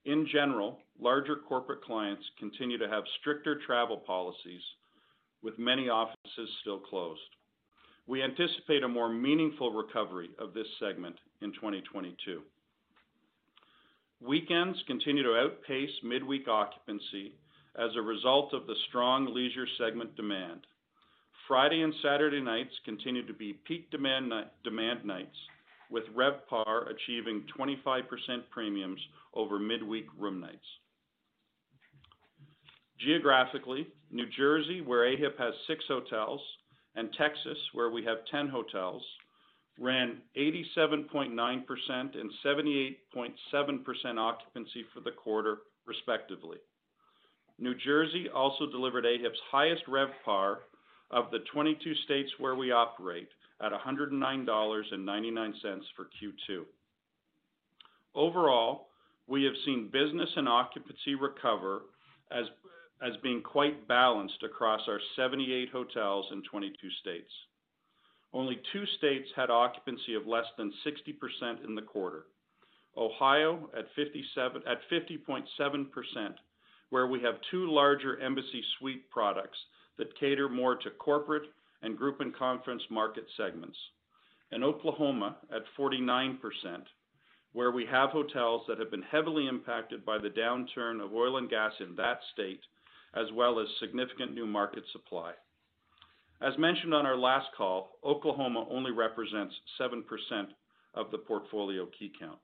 In 0.04 0.28
general, 0.30 0.80
larger 1.00 1.36
corporate 1.36 1.82
clients 1.82 2.24
continue 2.38 2.76
to 2.76 2.88
have 2.88 3.04
stricter 3.20 3.58
travel 3.66 3.96
policies, 3.96 4.62
with 5.42 5.58
many 5.58 5.88
offices 5.88 6.50
still 6.60 6.80
closed. 6.80 7.20
We 8.06 8.22
anticipate 8.22 8.84
a 8.84 8.88
more 8.88 9.08
meaningful 9.08 9.72
recovery 9.72 10.30
of 10.38 10.54
this 10.54 10.66
segment 10.78 11.16
in 11.42 11.52
2022. 11.52 12.42
Weekends 14.20 14.78
continue 14.86 15.24
to 15.24 15.36
outpace 15.36 15.90
midweek 16.02 16.48
occupancy 16.48 17.34
as 17.76 17.90
a 17.96 18.02
result 18.02 18.54
of 18.54 18.66
the 18.66 18.76
strong 18.88 19.34
leisure 19.34 19.66
segment 19.76 20.14
demand. 20.16 20.66
Friday 21.48 21.82
and 21.82 21.92
Saturday 22.02 22.40
nights 22.40 22.72
continue 22.84 23.26
to 23.26 23.34
be 23.34 23.52
peak 23.66 23.90
demand 23.90 24.28
nights, 25.04 25.36
with 25.90 26.04
RevPAR 26.16 26.90
achieving 26.90 27.44
25% 27.58 28.02
premiums 28.50 29.00
over 29.34 29.58
midweek 29.58 30.06
room 30.18 30.40
nights. 30.40 30.66
Geographically, 32.98 33.86
New 34.10 34.26
Jersey, 34.36 34.80
where 34.80 35.04
AHIP 35.04 35.38
has 35.38 35.52
six 35.66 35.84
hotels, 35.86 36.40
and 36.96 37.12
Texas, 37.12 37.58
where 37.74 37.90
we 37.90 38.04
have 38.04 38.18
10 38.30 38.48
hotels, 38.48 39.02
ran 39.78 40.18
87.9% 40.36 41.38
and 41.38 42.30
78.7% 42.44 44.18
occupancy 44.18 44.84
for 44.92 45.00
the 45.00 45.10
quarter, 45.10 45.58
respectively. 45.86 46.58
New 47.58 47.74
Jersey 47.74 48.28
also 48.34 48.70
delivered 48.70 49.04
AHIP's 49.04 49.40
highest 49.50 49.84
RevPAR 49.86 50.56
of 51.10 51.30
the 51.30 51.40
22 51.52 51.94
states 52.04 52.30
where 52.38 52.54
we 52.54 52.72
operate 52.72 53.28
at 53.62 53.72
$109.99 53.72 55.80
for 55.94 56.04
Q2. 56.04 56.64
Overall, 58.14 58.88
we 59.26 59.44
have 59.44 59.54
seen 59.64 59.90
business 59.92 60.30
and 60.36 60.48
occupancy 60.48 61.14
recover 61.14 61.82
as 62.30 62.44
being 63.22 63.42
quite 63.42 63.88
balanced 63.88 64.42
across 64.42 64.80
our 64.88 65.00
78 65.16 65.70
hotels 65.70 66.26
in 66.32 66.42
22 66.42 66.90
states. 67.00 67.30
Only 68.32 68.60
two 68.72 68.86
states 68.98 69.28
had 69.34 69.50
occupancy 69.50 70.14
of 70.14 70.26
less 70.26 70.46
than 70.56 70.72
60% 70.84 71.64
in 71.64 71.74
the 71.74 71.82
quarter. 71.82 72.26
Ohio 72.96 73.68
at 73.76 73.86
50.7%, 73.96 76.34
where 76.90 77.06
we 77.06 77.20
have 77.20 77.34
two 77.50 77.70
larger 77.70 78.18
Embassy 78.20 78.62
Suites 78.78 79.04
products 79.10 79.58
that 79.98 80.18
cater 80.18 80.48
more 80.48 80.76
to 80.76 80.90
corporate 80.90 81.48
and 81.82 81.96
group 81.96 82.20
and 82.20 82.34
conference 82.34 82.82
market 82.90 83.26
segments. 83.36 83.76
And 84.50 84.64
Oklahoma 84.64 85.36
at 85.54 85.62
49%, 85.78 86.38
where 87.52 87.70
we 87.70 87.84
have 87.86 88.10
hotels 88.10 88.62
that 88.68 88.78
have 88.78 88.90
been 88.90 89.02
heavily 89.02 89.46
impacted 89.46 90.04
by 90.04 90.18
the 90.18 90.30
downturn 90.30 91.02
of 91.02 91.14
oil 91.14 91.38
and 91.38 91.50
gas 91.50 91.72
in 91.80 91.94
that 91.96 92.20
state, 92.32 92.60
as 93.14 93.26
well 93.32 93.60
as 93.60 93.68
significant 93.80 94.34
new 94.34 94.46
market 94.46 94.84
supply. 94.92 95.32
As 96.40 96.58
mentioned 96.58 96.92
on 96.92 97.06
our 97.06 97.16
last 97.16 97.46
call, 97.56 97.98
Oklahoma 98.04 98.66
only 98.70 98.90
represents 98.90 99.54
7% 99.80 100.02
of 100.94 101.10
the 101.10 101.18
portfolio 101.18 101.86
key 101.98 102.12
count. 102.18 102.38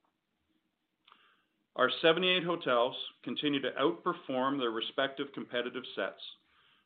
Our 1.77 1.91
78 2.03 2.45
hotels 2.45 2.95
continue 3.23 3.61
to 3.63 3.71
outperform 3.73 4.59
their 4.59 4.71
respective 4.71 5.33
competitive 5.33 5.85
sets 5.95 6.21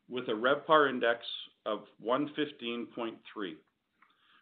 with 0.08 0.28
a 0.28 0.32
RevPAR 0.32 0.88
index 0.88 1.26
of 1.64 1.80
115.3. 2.04 3.56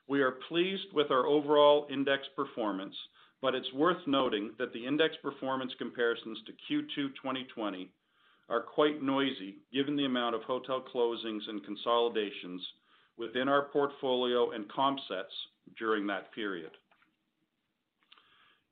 We 0.06 0.20
are 0.20 0.38
pleased 0.48 0.92
with 0.92 1.10
our 1.10 1.26
overall 1.26 1.86
index 1.90 2.24
performance, 2.36 2.94
but 3.40 3.54
it's 3.54 3.72
worth 3.72 4.06
noting 4.06 4.52
that 4.58 4.72
the 4.74 4.86
index 4.86 5.16
performance 5.22 5.72
comparisons 5.78 6.38
to 6.46 6.52
Q2 6.52 7.14
2020 7.22 7.90
are 8.48 8.60
quite 8.60 9.02
noisy 9.02 9.56
given 9.72 9.96
the 9.96 10.04
amount 10.04 10.34
of 10.34 10.42
hotel 10.42 10.84
closings 10.94 11.48
and 11.48 11.64
consolidations 11.64 12.62
within 13.16 13.48
our 13.48 13.62
portfolio 13.72 14.50
and 14.50 14.70
comp 14.70 14.98
sets 15.08 15.32
during 15.78 16.06
that 16.06 16.32
period. 16.34 16.70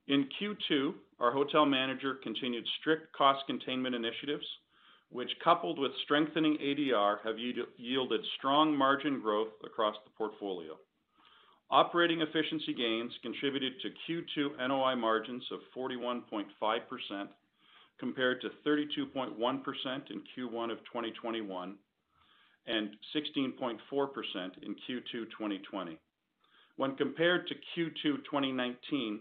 In 0.09 0.29
Q2, 0.41 0.95
our 1.21 1.33
hotel 1.33 1.65
manager 1.65 2.17
continued 2.23 2.65
strict 2.81 3.13
cost 3.13 3.47
containment 3.47 3.95
initiatives, 3.95 4.47
which, 5.11 5.31
coupled 5.45 5.79
with 5.79 5.93
strengthening 6.05 6.59
ADR, 6.59 7.19
have 7.25 7.37
yielded 7.39 8.21
strong 8.39 8.77
margin 8.77 9.21
growth 9.21 9.53
across 9.65 9.95
the 10.05 10.11
portfolio. 10.19 10.77
Operating 11.71 12.21
efficiency 12.21 12.75
gains 12.75 13.13
contributed 13.23 13.75
to 13.81 13.91
Q2 14.39 14.69
NOI 14.69 14.97
margins 14.97 15.45
of 15.53 15.61
41.5%, 15.77 17.29
compared 18.03 18.41
to 18.41 18.49
32.1% 18.67 19.31
in 19.37 20.23
Q1 20.37 20.73
of 20.73 20.79
2021 20.79 21.77
and 22.67 22.91
16.4% 23.15 23.79
in 24.63 24.75
Q2 24.75 25.13
2020. 25.13 25.99
When 26.77 26.97
compared 26.97 27.47
to 27.47 27.55
Q2 27.55 28.25
2019, 28.25 29.21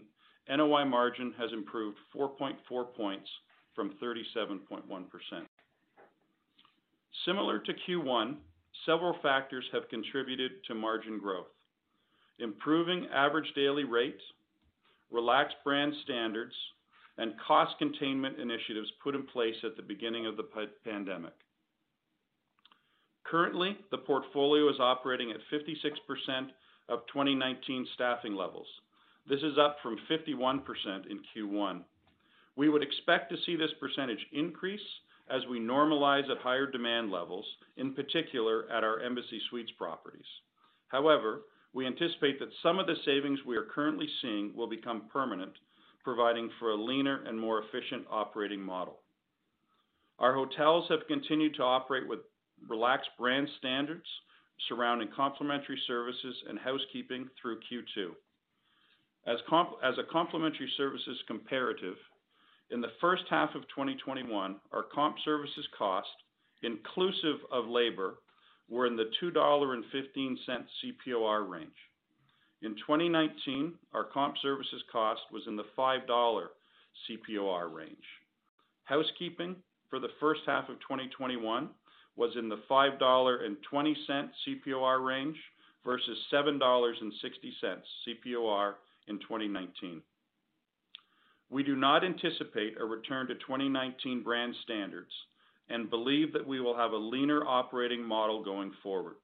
NOI 0.50 0.84
margin 0.84 1.32
has 1.38 1.52
improved 1.52 1.96
4.4 2.14 2.94
points 2.96 3.28
from 3.76 3.94
37.1%. 4.02 4.82
Similar 7.24 7.60
to 7.60 7.72
Q1, 7.88 8.34
several 8.84 9.14
factors 9.22 9.64
have 9.72 9.88
contributed 9.90 10.64
to 10.66 10.74
margin 10.74 11.20
growth. 11.20 11.46
Improving 12.40 13.06
average 13.14 13.52
daily 13.54 13.84
rates, 13.84 14.22
relaxed 15.12 15.56
brand 15.62 15.94
standards, 16.02 16.54
and 17.18 17.34
cost 17.46 17.76
containment 17.78 18.38
initiatives 18.38 18.90
put 19.02 19.14
in 19.14 19.24
place 19.24 19.56
at 19.64 19.76
the 19.76 19.82
beginning 19.82 20.26
of 20.26 20.36
the 20.36 20.48
pandemic. 20.84 21.34
Currently, 23.24 23.78
the 23.90 23.98
portfolio 23.98 24.68
is 24.68 24.80
operating 24.80 25.30
at 25.30 25.38
56% 25.52 26.48
of 26.88 27.00
2019 27.12 27.86
staffing 27.94 28.34
levels. 28.34 28.66
This 29.28 29.40
is 29.42 29.58
up 29.58 29.76
from 29.82 29.96
51% 30.10 30.62
in 31.08 31.20
Q1. 31.34 31.82
We 32.56 32.68
would 32.68 32.82
expect 32.82 33.30
to 33.30 33.38
see 33.46 33.56
this 33.56 33.70
percentage 33.80 34.26
increase 34.32 34.80
as 35.30 35.42
we 35.48 35.60
normalize 35.60 36.28
at 36.30 36.38
higher 36.38 36.66
demand 36.66 37.10
levels, 37.10 37.46
in 37.76 37.94
particular 37.94 38.68
at 38.70 38.84
our 38.84 39.00
Embassy 39.00 39.40
Suites 39.48 39.70
properties. 39.78 40.26
However, 40.88 41.42
we 41.72 41.86
anticipate 41.86 42.38
that 42.40 42.52
some 42.62 42.78
of 42.78 42.86
the 42.86 42.96
savings 43.04 43.38
we 43.46 43.56
are 43.56 43.64
currently 43.64 44.08
seeing 44.20 44.54
will 44.54 44.68
become 44.68 45.08
permanent, 45.10 45.52
providing 46.04 46.50
for 46.58 46.70
a 46.70 46.82
leaner 46.82 47.22
and 47.24 47.38
more 47.38 47.62
efficient 47.62 48.06
operating 48.10 48.60
model. 48.60 49.00
Our 50.18 50.34
hotels 50.34 50.86
have 50.88 51.06
continued 51.08 51.54
to 51.56 51.62
operate 51.62 52.08
with 52.08 52.20
relaxed 52.68 53.10
brand 53.18 53.48
standards 53.58 54.06
surrounding 54.68 55.08
complimentary 55.14 55.80
services 55.86 56.36
and 56.48 56.58
housekeeping 56.58 57.28
through 57.40 57.58
Q2. 57.60 58.10
As 59.26 59.38
a 59.98 60.12
complimentary 60.12 60.70
services 60.76 61.18
comparative, 61.26 61.96
in 62.70 62.80
the 62.80 62.92
first 63.00 63.24
half 63.28 63.54
of 63.54 63.62
2021, 63.62 64.56
our 64.72 64.84
comp 64.94 65.16
services 65.24 65.66
cost, 65.76 66.08
inclusive 66.62 67.38
of 67.50 67.66
labor, 67.66 68.18
were 68.68 68.86
in 68.86 68.96
the 68.96 69.10
$2.15 69.22 69.82
CPOR 70.48 71.48
range. 71.48 71.70
In 72.62 72.76
2019, 72.76 73.72
our 73.92 74.04
comp 74.04 74.36
services 74.40 74.82
cost 74.90 75.20
was 75.32 75.42
in 75.48 75.56
the 75.56 75.64
$5 75.76 76.46
CPOR 77.10 77.74
range. 77.74 77.96
Housekeeping 78.84 79.56
for 79.90 79.98
the 79.98 80.10
first 80.20 80.42
half 80.46 80.68
of 80.68 80.78
2021 80.80 81.68
was 82.16 82.30
in 82.38 82.48
the 82.48 82.60
$5.20 82.70 83.56
CPOR 84.46 85.04
range 85.04 85.36
versus 85.84 86.16
$7.60 86.32 87.02
CPOR 88.06 88.74
in 89.08 89.18
2019. 89.18 90.00
We 91.50 91.62
do 91.62 91.74
not 91.74 92.04
anticipate 92.04 92.80
a 92.80 92.84
return 92.84 93.26
to 93.26 93.34
2019 93.34 94.22
brand 94.22 94.54
standards 94.62 95.10
and 95.68 95.90
believe 95.90 96.32
that 96.32 96.46
we 96.46 96.60
will 96.60 96.76
have 96.76 96.92
a 96.92 96.96
leaner 96.96 97.44
operating 97.44 98.02
model 98.02 98.44
going 98.44 98.72
forward. 98.82 99.16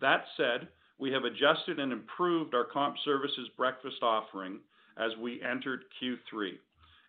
That 0.00 0.24
said, 0.36 0.68
we 0.98 1.12
have 1.12 1.24
adjusted 1.24 1.78
and 1.78 1.92
improved 1.92 2.54
our 2.54 2.64
comp 2.64 2.96
services 3.04 3.48
breakfast 3.56 4.02
offering 4.02 4.58
as 4.96 5.12
we 5.20 5.42
entered 5.42 5.84
Q3, 6.02 6.52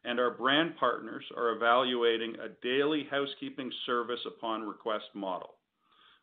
and 0.05 0.19
our 0.19 0.31
brand 0.31 0.75
partners 0.77 1.25
are 1.35 1.51
evaluating 1.51 2.35
a 2.35 2.49
daily 2.63 3.07
housekeeping 3.09 3.71
service 3.85 4.19
upon 4.25 4.67
request 4.67 5.05
model, 5.15 5.55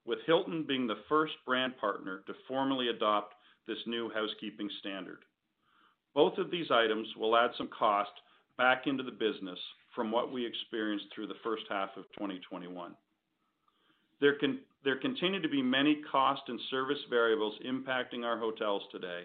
with 0.04 0.18
Hilton 0.26 0.64
being 0.66 0.86
the 0.86 1.02
first 1.08 1.34
brand 1.44 1.76
partner 1.78 2.22
to 2.26 2.34
formally 2.46 2.88
adopt 2.88 3.34
this 3.66 3.78
new 3.86 4.10
housekeeping 4.14 4.70
standard. 4.78 5.18
Both 6.14 6.38
of 6.38 6.50
these 6.50 6.70
items 6.70 7.08
will 7.16 7.36
add 7.36 7.50
some 7.58 7.68
cost 7.76 8.12
back 8.56 8.86
into 8.86 9.02
the 9.02 9.10
business 9.10 9.58
from 9.94 10.10
what 10.12 10.32
we 10.32 10.46
experienced 10.46 11.06
through 11.14 11.26
the 11.26 11.34
first 11.42 11.64
half 11.68 11.90
of 11.96 12.04
2021. 12.16 12.94
There 14.20 14.96
continue 15.00 15.42
to 15.42 15.48
be 15.48 15.62
many 15.62 16.02
cost 16.10 16.42
and 16.48 16.60
service 16.70 16.98
variables 17.10 17.58
impacting 17.66 18.24
our 18.24 18.38
hotels 18.38 18.82
today, 18.90 19.24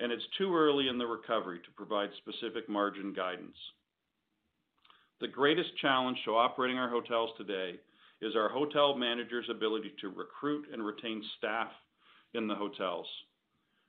and 0.00 0.12
it's 0.12 0.26
too 0.36 0.54
early 0.54 0.88
in 0.88 0.98
the 0.98 1.06
recovery 1.06 1.60
to 1.60 1.70
provide 1.76 2.10
specific 2.18 2.68
margin 2.68 3.12
guidance. 3.12 3.56
The 5.20 5.28
greatest 5.28 5.76
challenge 5.80 6.18
to 6.24 6.36
operating 6.36 6.78
our 6.78 6.88
hotels 6.88 7.30
today 7.36 7.80
is 8.20 8.36
our 8.36 8.48
hotel 8.48 8.94
managers' 8.96 9.48
ability 9.50 9.92
to 10.00 10.10
recruit 10.10 10.66
and 10.72 10.84
retain 10.84 11.22
staff 11.38 11.70
in 12.34 12.46
the 12.46 12.54
hotels. 12.54 13.06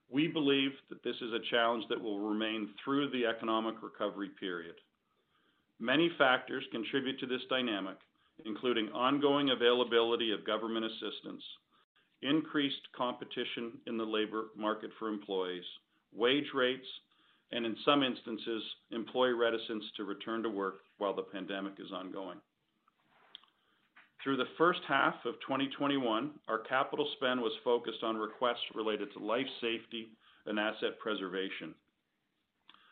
We 0.10 0.28
believe 0.28 0.71
that 0.89 1.04
this 1.04 1.15
is 1.17 1.34
a 1.34 1.49
challenge 1.52 1.84
that 1.89 2.02
will 2.02 2.19
remain 2.19 2.69
through 2.84 3.12
the 3.12 3.28
economic 3.28 3.75
recovery 3.84 4.30
period. 4.39 4.75
Many 5.80 6.10
factors 6.17 6.63
contribute 6.71 7.19
to 7.19 7.28
this 7.28 7.41
dynamic, 7.49 7.97
including 8.45 8.89
ongoing 8.89 9.49
availability 9.49 10.32
of 10.32 10.45
government 10.45 10.86
assistance, 10.86 11.43
increased 12.21 12.82
competition 12.95 13.73
in 13.88 13.97
the 13.97 14.04
labor 14.04 14.45
market 14.56 14.91
for 14.99 15.08
employees, 15.08 15.63
wage 16.13 16.52
rates, 16.54 16.88
and 17.52 17.65
in 17.65 17.75
some 17.86 18.04
instances, 18.04 18.63
employee 18.91 19.34
reticence 19.34 19.84
to 19.97 20.04
return 20.04 20.43
to 20.43 20.49
work 20.49 20.82
while 20.97 21.15
the 21.15 21.23
pandemic 21.23 21.73
is 21.80 21.91
ongoing. 21.91 22.38
Through 24.23 24.38
the 24.38 24.52
first 24.58 24.82
half 24.88 25.15
of 25.25 25.36
2021, 25.47 26.32
our 26.47 26.60
capital 26.60 27.10
spend 27.15 27.39
was 27.39 27.54
focused 27.63 28.04
on 28.04 28.17
requests 28.17 28.75
related 28.75 29.12
to 29.13 29.19
life 29.19 29.47
safety 29.62 30.10
and 30.45 30.60
asset 30.60 30.99
preservation. 30.99 31.73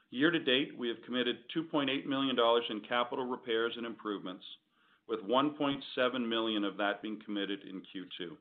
Year 0.09 0.31
to 0.31 0.39
date, 0.39 0.77
we 0.77 0.87
have 0.87 1.01
committed 1.05 1.37
$2.8 1.55 2.05
million 2.05 2.37
in 2.69 2.81
capital 2.87 3.25
repairs 3.25 3.73
and 3.75 3.85
improvements, 3.85 4.45
with 5.07 5.21
1.7 5.21 6.27
million 6.27 6.63
of 6.63 6.77
that 6.77 7.01
being 7.01 7.19
committed 7.23 7.59
in 7.63 7.79
Q2. 7.79 8.35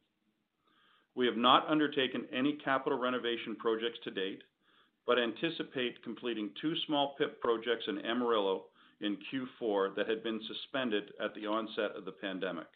We 1.14 1.26
have 1.26 1.36
not 1.36 1.68
undertaken 1.68 2.26
any 2.32 2.54
capital 2.62 2.98
renovation 2.98 3.56
projects 3.56 3.98
to 4.04 4.10
date, 4.10 4.42
but 5.06 5.18
anticipate 5.18 6.02
completing 6.02 6.50
two 6.60 6.74
small 6.86 7.14
PIP 7.16 7.40
projects 7.40 7.84
in 7.88 8.04
Amarillo 8.04 8.64
in 9.00 9.16
Q4 9.32 9.94
that 9.96 10.08
had 10.08 10.22
been 10.22 10.40
suspended 10.46 11.12
at 11.22 11.34
the 11.34 11.46
onset 11.46 11.92
of 11.96 12.04
the 12.04 12.12
pandemic. 12.12 12.66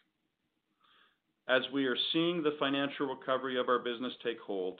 As 1.47 1.63
we 1.73 1.85
are 1.85 1.97
seeing 2.13 2.41
the 2.41 2.55
financial 2.59 3.07
recovery 3.07 3.59
of 3.59 3.67
our 3.67 3.79
business 3.79 4.13
take 4.23 4.39
hold, 4.39 4.79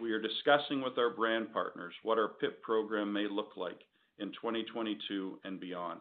we 0.00 0.12
are 0.12 0.20
discussing 0.20 0.80
with 0.80 0.96
our 0.98 1.10
brand 1.10 1.52
partners 1.52 1.94
what 2.02 2.18
our 2.18 2.28
PIP 2.28 2.62
program 2.62 3.12
may 3.12 3.26
look 3.28 3.56
like 3.56 3.80
in 4.18 4.28
2022 4.28 5.38
and 5.44 5.58
beyond. 5.58 6.00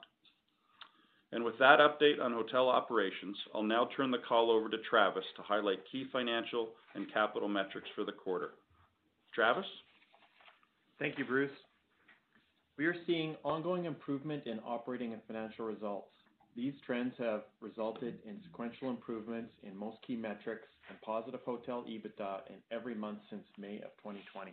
And 1.34 1.44
with 1.44 1.58
that 1.60 1.80
update 1.80 2.22
on 2.22 2.34
hotel 2.34 2.67
operations, 2.67 3.38
I'll 3.56 3.63
now 3.63 3.88
turn 3.96 4.12
the 4.12 4.17
call 4.17 4.52
over 4.52 4.67
to 4.70 4.78
Travis 4.89 5.24
to 5.38 5.41
highlight 5.41 5.80
key 5.89 6.06
financial 6.12 6.70
and 6.94 7.12
capital 7.13 7.48
metrics 7.48 7.88
for 7.96 8.04
the 8.04 8.12
quarter. 8.12 8.50
Travis? 9.34 9.65
Thank 11.00 11.17
you, 11.17 11.26
Bruce. 11.26 11.52
We 12.78 12.86
are 12.86 12.96
seeing 13.08 13.36
ongoing 13.44 13.86
improvement 13.86 14.46
in 14.46 14.60
operating 14.65 15.13
and 15.13 15.22
financial 15.26 15.65
results. 15.65 16.10
These 16.56 16.74
trends 16.86 17.13
have 17.17 17.44
resulted 17.62 18.20
in 18.28 18.41
sequential 18.44 18.89
improvements 18.89 19.52
in 19.63 19.76
most 19.76 19.98
key 20.06 20.17
metrics 20.17 20.67
and 20.89 21.00
positive 21.02 21.39
hotel 21.46 21.86
EBITDA 21.88 22.50
in 22.50 22.56
every 22.72 22.94
month 22.94 23.20
since 23.30 23.44
May 23.58 23.76
of 23.78 23.96
2020. 24.04 24.52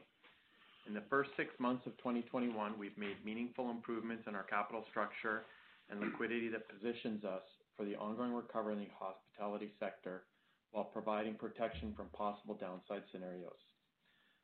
In 0.86 0.94
the 0.94 1.02
first 1.10 1.30
six 1.36 1.50
months 1.58 1.86
of 1.86 1.96
2021, 1.98 2.78
we've 2.78 2.96
made 2.96 3.16
meaningful 3.24 3.70
improvements 3.70 4.24
in 4.28 4.34
our 4.36 4.44
capital 4.44 4.84
structure 4.90 5.42
and 5.90 6.00
liquidity 6.00 6.48
that 6.48 6.68
positions 6.68 7.24
us 7.24 7.42
for 7.76 7.84
the 7.84 7.96
ongoing 7.96 8.32
recovery 8.32 8.74
in 8.74 8.80
the 8.80 8.88
hospitality 8.98 9.70
sector 9.78 10.24
while 10.72 10.84
providing 10.84 11.34
protection 11.34 11.94
from 11.96 12.08
possible 12.08 12.54
downside 12.54 13.02
scenarios. 13.12 13.60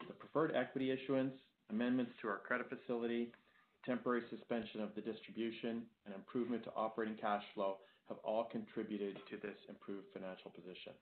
The 0.06 0.14
preferred 0.14 0.54
equity 0.54 0.90
issuance, 0.90 1.34
amendments 1.70 2.12
to 2.20 2.28
our 2.28 2.38
credit 2.38 2.68
facility, 2.68 3.32
temporary 3.84 4.22
suspension 4.30 4.80
of 4.80 4.94
the 4.94 5.00
distribution, 5.00 5.82
and 6.06 6.14
improvement 6.14 6.64
to 6.64 6.72
operating 6.76 7.16
cash 7.16 7.44
flow 7.54 7.76
have 8.08 8.18
all 8.24 8.44
contributed 8.44 9.16
to 9.30 9.36
this 9.36 9.56
improved 9.68 10.06
financial 10.12 10.50
position. 10.50 10.92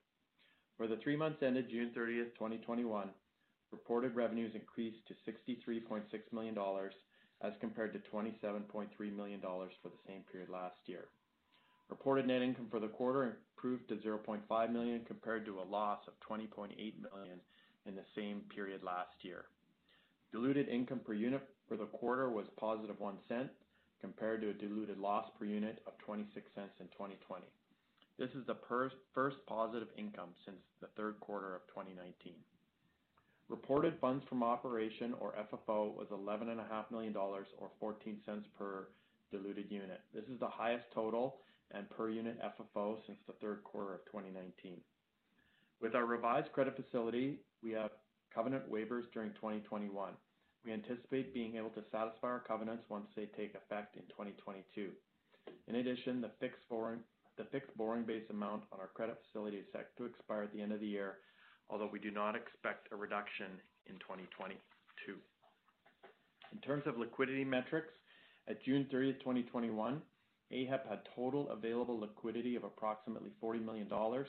For 0.77 0.87
the 0.87 0.97
three 0.97 1.15
months 1.15 1.43
ended 1.43 1.69
June 1.69 1.91
30th, 1.95 2.33
2021, 2.35 3.09
reported 3.71 4.15
revenues 4.15 4.53
increased 4.55 4.99
to 5.07 5.13
$63.6 5.31 6.03
million 6.31 6.55
as 7.43 7.53
compared 7.59 7.93
to 7.93 7.99
$27.3 8.09 9.15
million 9.15 9.41
for 9.41 9.89
the 9.89 10.01
same 10.07 10.23
period 10.31 10.49
last 10.49 10.77
year. 10.85 11.05
Reported 11.89 12.25
net 12.25 12.41
income 12.41 12.67
for 12.71 12.79
the 12.79 12.87
quarter 12.87 13.35
improved 13.55 13.89
to 13.89 13.95
0.5 13.95 14.71
million 14.71 15.01
compared 15.05 15.45
to 15.45 15.59
a 15.59 15.69
loss 15.69 15.99
of 16.07 16.13
20.8 16.27 16.69
million 16.77 17.39
in 17.85 17.95
the 17.95 18.05
same 18.15 18.41
period 18.53 18.81
last 18.83 19.13
year. 19.21 19.45
Diluted 20.31 20.69
income 20.69 21.01
per 21.05 21.13
unit 21.13 21.47
for 21.67 21.77
the 21.77 21.85
quarter 21.85 22.29
was 22.29 22.45
positive 22.57 22.95
$0.01 22.99 23.49
compared 24.01 24.41
to 24.41 24.49
a 24.49 24.53
diluted 24.53 24.97
loss 24.97 25.29
per 25.37 25.45
unit 25.45 25.83
of 25.85 25.93
$0.26 26.07 26.25
in 26.79 26.87
2020. 26.87 27.45
This 28.17 28.29
is 28.31 28.45
the 28.47 28.57
first 29.13 29.37
positive 29.47 29.87
income 29.97 30.29
since 30.45 30.57
the 30.81 30.87
third 30.95 31.19
quarter 31.19 31.55
of 31.55 31.61
2019. 31.67 32.33
Reported 33.49 33.95
funds 33.99 34.23
from 34.29 34.41
operation, 34.43 35.13
or 35.19 35.33
FFO, 35.33 35.93
was 35.95 36.07
$11.5 36.11 36.91
million, 36.91 37.15
or 37.15 37.45
$0.14 37.81 38.43
per 38.57 38.87
diluted 39.31 39.69
unit. 39.69 40.01
This 40.13 40.23
is 40.25 40.39
the 40.39 40.47
highest 40.47 40.85
total 40.93 41.37
and 41.71 41.89
per 41.89 42.09
unit 42.09 42.39
FFO 42.39 42.97
since 43.05 43.17
the 43.27 43.33
third 43.41 43.63
quarter 43.63 43.95
of 43.95 44.05
2019. 44.05 44.77
With 45.81 45.95
our 45.95 46.05
revised 46.05 46.51
credit 46.53 46.75
facility, 46.75 47.39
we 47.61 47.71
have 47.71 47.91
covenant 48.33 48.71
waivers 48.71 49.03
during 49.13 49.31
2021. 49.31 50.13
We 50.65 50.71
anticipate 50.71 51.33
being 51.33 51.57
able 51.57 51.71
to 51.71 51.83
satisfy 51.91 52.27
our 52.27 52.39
covenants 52.39 52.85
once 52.89 53.07
they 53.15 53.25
take 53.25 53.55
effect 53.55 53.97
in 53.97 54.03
2022. 54.03 54.91
In 55.67 55.75
addition, 55.75 56.21
the 56.21 56.31
fixed 56.39 56.67
borrowing 56.69 58.03
base 58.03 58.23
amount 58.29 58.63
on 58.71 58.79
our 58.79 58.87
credit 58.93 59.17
facility 59.25 59.57
is 59.57 59.65
set 59.73 59.95
to 59.97 60.05
expire 60.05 60.43
at 60.43 60.53
the 60.53 60.61
end 60.61 60.71
of 60.71 60.79
the 60.79 60.87
year, 60.87 61.17
although 61.73 61.89
we 61.91 61.97
do 61.97 62.11
not 62.11 62.35
expect 62.35 62.87
a 62.91 62.95
reduction 62.95 63.47
in 63.87 63.95
2022. 63.95 65.17
In 66.53 66.59
terms 66.59 66.83
of 66.85 66.99
liquidity 66.99 67.43
metrics, 67.43 67.89
at 68.47 68.63
June 68.63 68.85
30, 68.91 69.13
2021, 69.13 69.99
AHIP 70.51 70.87
had 70.87 70.99
total 71.15 71.49
available 71.49 71.99
liquidity 71.99 72.55
of 72.55 72.63
approximately 72.63 73.31
40 73.41 73.59
million 73.61 73.87
dollars, 73.87 74.27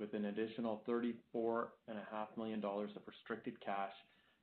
with 0.00 0.14
an 0.14 0.24
additional 0.24 0.82
34.5 0.88 1.68
million 2.36 2.60
dollars 2.60 2.90
of 2.96 3.02
restricted 3.06 3.54
cash 3.64 3.92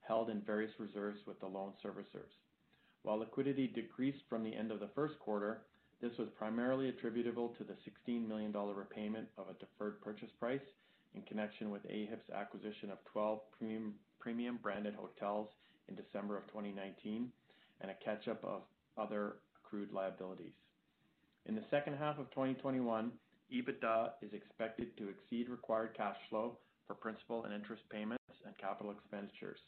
held 0.00 0.30
in 0.30 0.40
various 0.40 0.72
reserves 0.78 1.18
with 1.26 1.38
the 1.40 1.46
loan 1.46 1.72
servicers. 1.84 2.32
While 3.02 3.18
liquidity 3.18 3.66
decreased 3.66 4.24
from 4.30 4.42
the 4.42 4.56
end 4.56 4.72
of 4.72 4.80
the 4.80 4.88
first 4.94 5.18
quarter, 5.18 5.64
this 6.00 6.16
was 6.18 6.28
primarily 6.38 6.88
attributable 6.88 7.50
to 7.58 7.64
the 7.64 7.76
16 7.84 8.26
million 8.26 8.52
dollar 8.52 8.72
repayment 8.72 9.28
of 9.36 9.48
a 9.50 9.58
deferred 9.58 10.00
purchase 10.00 10.30
price 10.40 10.64
in 11.14 11.22
connection 11.22 11.70
with 11.70 11.82
AHIP's 11.86 12.30
acquisition 12.34 12.90
of 12.90 12.98
12 13.12 13.40
premium 14.20 14.58
branded 14.62 14.94
hotels 14.94 15.48
in 15.88 15.94
December 15.94 16.36
of 16.36 16.46
2019, 16.48 17.30
and 17.80 17.90
a 17.90 18.04
catch-up 18.04 18.44
of 18.44 18.62
other 18.96 19.36
accrued 19.64 19.92
liabilities. 19.92 20.52
In 21.46 21.54
the 21.54 21.64
second 21.70 21.96
half 21.96 22.18
of 22.18 22.30
2021, 22.30 23.10
EBITDA 23.52 24.10
is 24.20 24.32
expected 24.34 24.96
to 24.98 25.08
exceed 25.08 25.48
required 25.48 25.96
cash 25.96 26.16
flow 26.28 26.58
for 26.86 26.94
principal 26.94 27.44
and 27.44 27.54
interest 27.54 27.82
payments 27.90 28.22
and 28.44 28.56
capital 28.58 28.92
expenditures. 28.92 29.58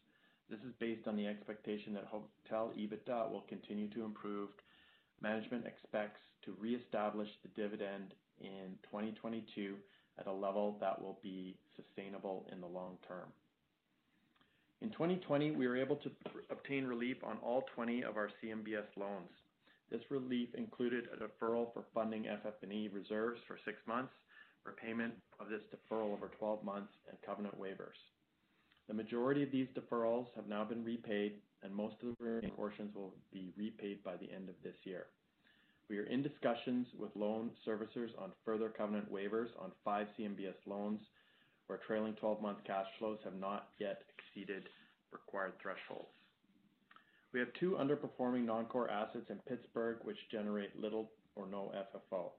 This 0.50 0.60
is 0.60 0.74
based 0.78 1.06
on 1.06 1.16
the 1.16 1.26
expectation 1.26 1.94
that 1.94 2.04
hotel 2.04 2.72
EBITDA 2.76 3.30
will 3.30 3.44
continue 3.48 3.88
to 3.90 4.04
improve. 4.04 4.50
Management 5.22 5.64
expects 5.64 6.20
to 6.44 6.56
reestablish 6.60 7.28
the 7.42 7.48
dividend 7.60 8.14
in 8.40 8.76
2022 8.90 9.76
at 10.20 10.26
a 10.26 10.32
level 10.32 10.76
that 10.80 11.00
will 11.00 11.18
be 11.22 11.56
sustainable 11.76 12.46
in 12.52 12.60
the 12.60 12.66
long 12.66 12.98
term. 13.08 13.32
In 14.82 14.90
2020, 14.90 15.50
we 15.52 15.66
were 15.66 15.76
able 15.76 15.96
to 15.96 16.10
obtain 16.50 16.84
relief 16.84 17.16
on 17.24 17.38
all 17.42 17.64
20 17.74 18.04
of 18.04 18.16
our 18.16 18.30
CMBS 18.42 18.86
loans. 18.96 19.30
This 19.90 20.00
relief 20.10 20.48
included 20.54 21.08
a 21.12 21.16
deferral 21.16 21.72
for 21.72 21.84
funding 21.92 22.24
FF&E 22.24 22.88
reserves 22.92 23.40
for 23.46 23.58
six 23.64 23.78
months, 23.86 24.12
repayment 24.64 25.14
of 25.38 25.48
this 25.48 25.62
deferral 25.74 26.12
over 26.12 26.30
12 26.38 26.64
months, 26.64 26.92
and 27.08 27.18
covenant 27.26 27.60
waivers. 27.60 27.98
The 28.88 28.94
majority 28.94 29.42
of 29.42 29.50
these 29.50 29.68
deferrals 29.68 30.26
have 30.34 30.48
now 30.48 30.64
been 30.64 30.84
repaid, 30.84 31.34
and 31.62 31.74
most 31.74 31.96
of 32.02 32.16
the 32.18 32.24
remaining 32.24 32.50
portions 32.52 32.94
will 32.94 33.14
be 33.32 33.52
repaid 33.56 34.02
by 34.02 34.16
the 34.16 34.30
end 34.32 34.48
of 34.48 34.54
this 34.62 34.76
year. 34.84 35.06
We 35.90 35.98
are 35.98 36.04
in 36.04 36.22
discussions 36.22 36.86
with 36.96 37.10
loan 37.16 37.50
servicers 37.66 38.16
on 38.16 38.30
further 38.44 38.68
covenant 38.68 39.12
waivers 39.12 39.48
on 39.58 39.72
five 39.84 40.06
CMBS 40.16 40.54
loans, 40.64 41.00
where 41.66 41.80
trailing 41.84 42.14
12-month 42.22 42.58
cash 42.64 42.86
flows 43.00 43.18
have 43.24 43.34
not 43.34 43.70
yet 43.80 44.02
exceeded 44.16 44.68
required 45.10 45.54
thresholds. 45.60 46.14
We 47.32 47.40
have 47.40 47.48
two 47.58 47.72
underperforming 47.72 48.44
non-core 48.44 48.88
assets 48.88 49.30
in 49.30 49.40
Pittsburgh, 49.48 49.98
which 50.04 50.16
generate 50.30 50.78
little 50.80 51.10
or 51.34 51.48
no 51.48 51.72
FFO. 51.74 52.30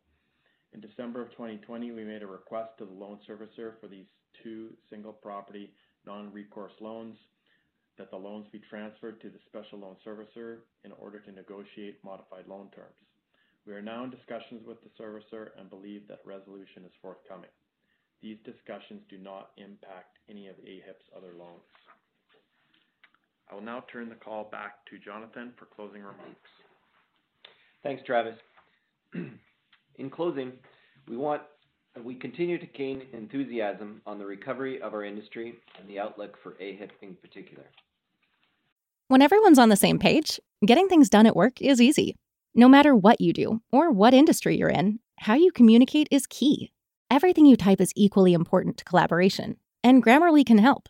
In 0.72 0.80
December 0.80 1.22
of 1.22 1.32
2020, 1.32 1.92
we 1.92 2.06
made 2.06 2.24
a 2.24 2.28
request 2.28 2.78
to 2.78 2.86
the 2.86 2.94
loan 2.94 3.20
servicer 3.30 3.74
for 3.82 3.90
these 3.90 4.08
two 4.42 4.70
single 4.90 5.12
property 5.12 5.74
non-recourse 6.06 6.74
loans 6.80 7.18
that 7.98 8.10
the 8.12 8.18
loans 8.18 8.48
be 8.54 8.62
transferred 8.70 9.20
to 9.20 9.30
the 9.30 9.40
special 9.46 9.80
loan 9.80 9.98
servicer 10.08 10.60
in 10.86 10.94
order 10.94 11.20
to 11.20 11.34
negotiate 11.34 12.02
modified 12.06 12.48
loan 12.48 12.70
terms. 12.74 12.96
We 13.68 13.74
are 13.74 13.82
now 13.82 14.04
in 14.04 14.10
discussions 14.10 14.66
with 14.66 14.78
the 14.82 14.90
servicer 15.02 15.50
and 15.58 15.70
believe 15.70 16.08
that 16.08 16.20
resolution 16.26 16.84
is 16.86 16.92
forthcoming. 17.02 17.50
These 18.22 18.38
discussions 18.44 19.02
do 19.10 19.18
not 19.18 19.52
impact 19.58 20.18
any 20.30 20.48
of 20.48 20.56
AHIP's 20.58 21.06
other 21.16 21.34
loans. 21.38 21.62
I 23.50 23.56
will 23.56 23.62
now 23.62 23.84
turn 23.92 24.10
the 24.10 24.16
call 24.16 24.46
back 24.52 24.86
to 24.90 24.98
Jonathan 24.98 25.54
for 25.58 25.66
closing 25.66 26.02
remarks. 26.02 26.50
Thanks, 27.84 28.02
Travis. 28.06 28.36
In 29.14 30.10
closing, 30.10 30.54
we 31.08 31.18
want 31.18 31.42
we 32.06 32.16
continue 32.16 32.58
to 32.58 32.66
gain 32.66 33.04
enthusiasm 33.12 34.02
on 34.06 34.18
the 34.18 34.26
recovery 34.26 34.82
of 34.82 34.94
our 34.94 35.04
industry 35.04 35.56
and 35.78 35.90
the 35.90 36.00
outlook 36.00 36.38
for 36.42 36.52
AHIP 36.62 36.92
in 37.02 37.16
particular. 37.16 37.66
When 39.10 39.22
everyone's 39.22 39.60
on 39.60 39.68
the 39.68 39.76
same 39.76 40.00
page, 40.00 40.40
getting 40.66 40.88
things 40.88 41.10
done 41.10 41.26
at 41.26 41.36
work 41.36 41.62
is 41.62 41.82
easy. 41.82 42.16
No 42.54 42.68
matter 42.68 42.94
what 42.94 43.22
you 43.22 43.32
do 43.32 43.62
or 43.72 43.92
what 43.92 44.14
industry 44.14 44.58
you're 44.58 44.68
in, 44.68 45.00
how 45.20 45.36
you 45.36 45.54
communicate 45.54 46.10
is 46.12 46.28
key. 46.28 46.74
Everything 47.10 47.46
you 47.46 47.56
type 47.56 47.80
is 47.80 47.94
equally 47.96 48.34
important 48.34 48.78
to 48.78 48.84
collaboration, 48.84 49.56
and 49.86 50.04
Grammarly 50.04 50.46
can 50.46 50.58
help. 50.58 50.90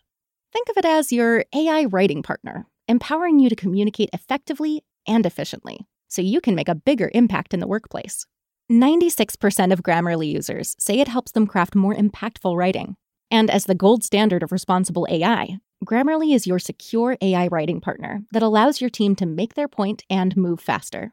Think 0.52 0.68
of 0.68 0.76
it 0.76 0.84
as 0.84 1.12
your 1.12 1.44
AI 1.54 1.84
writing 1.84 2.22
partner, 2.22 2.66
empowering 2.88 3.38
you 3.38 3.48
to 3.48 3.54
communicate 3.54 4.10
effectively 4.12 4.82
and 5.06 5.24
efficiently 5.24 5.86
so 6.08 6.20
you 6.20 6.40
can 6.40 6.56
make 6.56 6.68
a 6.68 6.74
bigger 6.74 7.10
impact 7.14 7.54
in 7.54 7.60
the 7.60 7.68
workplace. 7.68 8.26
96% 8.70 9.72
of 9.72 9.82
Grammarly 9.84 10.32
users 10.32 10.74
say 10.80 10.98
it 10.98 11.08
helps 11.08 11.30
them 11.30 11.46
craft 11.46 11.76
more 11.76 11.94
impactful 11.94 12.56
writing. 12.56 12.96
And 13.30 13.50
as 13.50 13.66
the 13.66 13.74
gold 13.74 14.02
standard 14.02 14.42
of 14.42 14.50
responsible 14.50 15.06
AI, 15.08 15.58
Grammarly 15.84 16.34
is 16.34 16.46
your 16.46 16.58
secure 16.58 17.16
AI 17.20 17.46
writing 17.46 17.80
partner 17.80 18.22
that 18.32 18.42
allows 18.42 18.80
your 18.80 18.90
team 18.90 19.14
to 19.16 19.26
make 19.26 19.54
their 19.54 19.68
point 19.68 20.02
and 20.10 20.36
move 20.36 20.60
faster. 20.60 21.12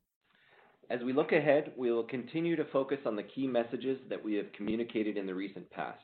As 0.91 0.99
we 1.05 1.13
look 1.13 1.31
ahead, 1.31 1.71
we 1.77 1.89
will 1.89 2.03
continue 2.03 2.57
to 2.57 2.65
focus 2.65 2.97
on 3.05 3.15
the 3.15 3.23
key 3.23 3.47
messages 3.47 3.97
that 4.09 4.21
we 4.21 4.33
have 4.33 4.51
communicated 4.51 5.15
in 5.15 5.25
the 5.25 5.33
recent 5.33 5.69
past. 5.71 6.01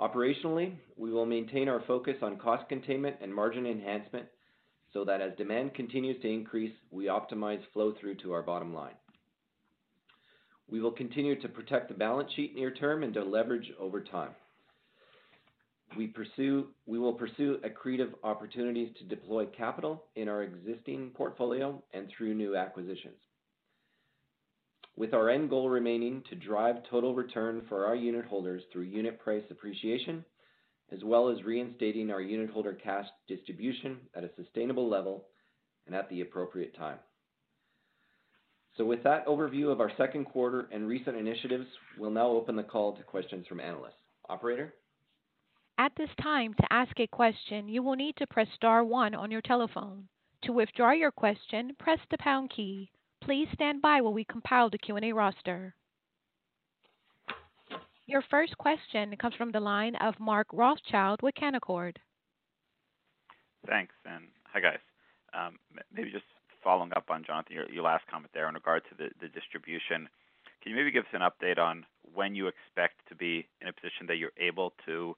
Operationally, 0.00 0.72
we 0.96 1.12
will 1.12 1.26
maintain 1.26 1.68
our 1.68 1.82
focus 1.86 2.16
on 2.22 2.38
cost 2.38 2.66
containment 2.70 3.16
and 3.20 3.34
margin 3.34 3.66
enhancement 3.66 4.24
so 4.94 5.04
that 5.04 5.20
as 5.20 5.36
demand 5.36 5.74
continues 5.74 6.18
to 6.22 6.28
increase, 6.28 6.72
we 6.90 7.04
optimize 7.04 7.60
flow 7.74 7.92
through 8.00 8.14
to 8.14 8.32
our 8.32 8.42
bottom 8.42 8.72
line. 8.72 8.94
We 10.70 10.80
will 10.80 10.92
continue 10.92 11.38
to 11.38 11.48
protect 11.48 11.88
the 11.88 11.94
balance 11.94 12.32
sheet 12.32 12.54
near 12.54 12.70
term 12.70 13.02
and 13.02 13.12
to 13.12 13.22
leverage 13.22 13.70
over 13.78 14.00
time. 14.00 14.30
We 15.98 16.10
will 16.86 17.12
pursue 17.12 17.58
accretive 17.62 18.14
opportunities 18.24 18.96
to 18.98 19.04
deploy 19.04 19.44
capital 19.46 20.04
in 20.14 20.30
our 20.30 20.44
existing 20.44 21.10
portfolio 21.14 21.82
and 21.92 22.08
through 22.16 22.32
new 22.32 22.56
acquisitions. 22.56 23.16
With 24.96 25.12
our 25.12 25.28
end 25.28 25.50
goal 25.50 25.68
remaining 25.68 26.22
to 26.30 26.36
drive 26.36 26.76
total 26.90 27.14
return 27.14 27.62
for 27.68 27.84
our 27.84 27.94
unitholders 27.94 28.60
through 28.72 28.84
unit 28.84 29.20
price 29.20 29.44
appreciation, 29.50 30.24
as 30.90 31.04
well 31.04 31.28
as 31.28 31.44
reinstating 31.44 32.10
our 32.10 32.20
unitholder 32.20 32.80
cash 32.82 33.06
distribution 33.28 33.98
at 34.14 34.24
a 34.24 34.30
sustainable 34.36 34.88
level 34.88 35.26
and 35.86 35.94
at 35.94 36.08
the 36.08 36.22
appropriate 36.22 36.74
time. 36.76 36.98
So 38.76 38.84
with 38.84 39.02
that 39.04 39.26
overview 39.26 39.70
of 39.70 39.80
our 39.80 39.90
second 39.96 40.26
quarter 40.26 40.68
and 40.72 40.86
recent 40.86 41.16
initiatives, 41.16 41.66
we'll 41.98 42.10
now 42.10 42.28
open 42.28 42.56
the 42.56 42.62
call 42.62 42.94
to 42.96 43.02
questions 43.02 43.46
from 43.46 43.60
analysts. 43.60 43.94
Operator? 44.28 44.74
At 45.78 45.92
this 45.96 46.10
time, 46.22 46.54
to 46.54 46.72
ask 46.72 46.98
a 47.00 47.06
question, 47.06 47.68
you 47.68 47.82
will 47.82 47.96
need 47.96 48.16
to 48.16 48.26
press 48.26 48.48
star 48.54 48.82
one 48.84 49.14
on 49.14 49.30
your 49.30 49.42
telephone. 49.42 50.08
To 50.44 50.52
withdraw 50.52 50.92
your 50.92 51.10
question, 51.10 51.74
press 51.78 51.98
the 52.10 52.18
pound 52.18 52.50
key. 52.50 52.90
Please 53.26 53.48
stand 53.54 53.82
by 53.82 54.00
while 54.00 54.14
we 54.14 54.24
compile 54.24 54.70
the 54.70 54.78
Q&A 54.78 55.10
roster. 55.10 55.74
Your 58.06 58.22
first 58.30 58.56
question 58.56 59.16
comes 59.20 59.34
from 59.34 59.50
the 59.50 59.58
line 59.58 59.96
of 59.96 60.14
Mark 60.20 60.46
Rothschild 60.52 61.22
with 61.22 61.34
Canaccord. 61.34 61.96
Thanks, 63.66 63.92
and 64.04 64.26
hi, 64.44 64.60
guys. 64.60 64.78
Um, 65.34 65.56
maybe 65.92 66.12
just 66.12 66.24
following 66.62 66.92
up 66.94 67.06
on, 67.10 67.24
Jonathan, 67.26 67.56
your 67.68 67.82
last 67.82 68.04
comment 68.08 68.30
there 68.32 68.48
in 68.48 68.54
regard 68.54 68.82
to 68.90 68.94
the 68.96 69.28
distribution. 69.28 70.08
Can 70.62 70.70
you 70.70 70.76
maybe 70.76 70.92
give 70.92 71.02
us 71.02 71.10
an 71.12 71.22
update 71.22 71.58
on 71.58 71.84
when 72.14 72.36
you 72.36 72.46
expect 72.46 72.94
to 73.08 73.16
be 73.16 73.48
in 73.60 73.66
a 73.66 73.72
position 73.72 74.06
that 74.06 74.18
you're 74.18 74.38
able 74.38 74.72
to 74.86 75.16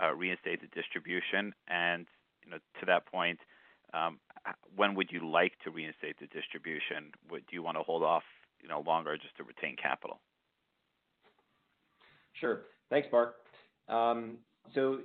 uh, 0.00 0.14
reinstate 0.14 0.60
the 0.60 0.68
distribution? 0.80 1.52
And 1.66 2.06
you 2.44 2.52
know, 2.52 2.58
to 2.78 2.86
that 2.86 3.06
point, 3.06 3.40
um, 3.92 4.20
when 4.76 4.94
would 4.94 5.10
you 5.10 5.28
like 5.28 5.52
to 5.64 5.70
reinstate 5.70 6.18
the 6.18 6.26
distribution? 6.26 7.12
Do 7.30 7.38
you 7.50 7.62
want 7.62 7.76
to 7.76 7.82
hold 7.82 8.02
off, 8.02 8.22
you 8.62 8.68
know, 8.68 8.82
longer 8.86 9.16
just 9.16 9.36
to 9.36 9.44
retain 9.44 9.76
capital? 9.80 10.20
Sure. 12.40 12.62
Thanks, 12.90 13.08
Mark. 13.10 13.36
Um, 13.88 14.38
so 14.74 14.98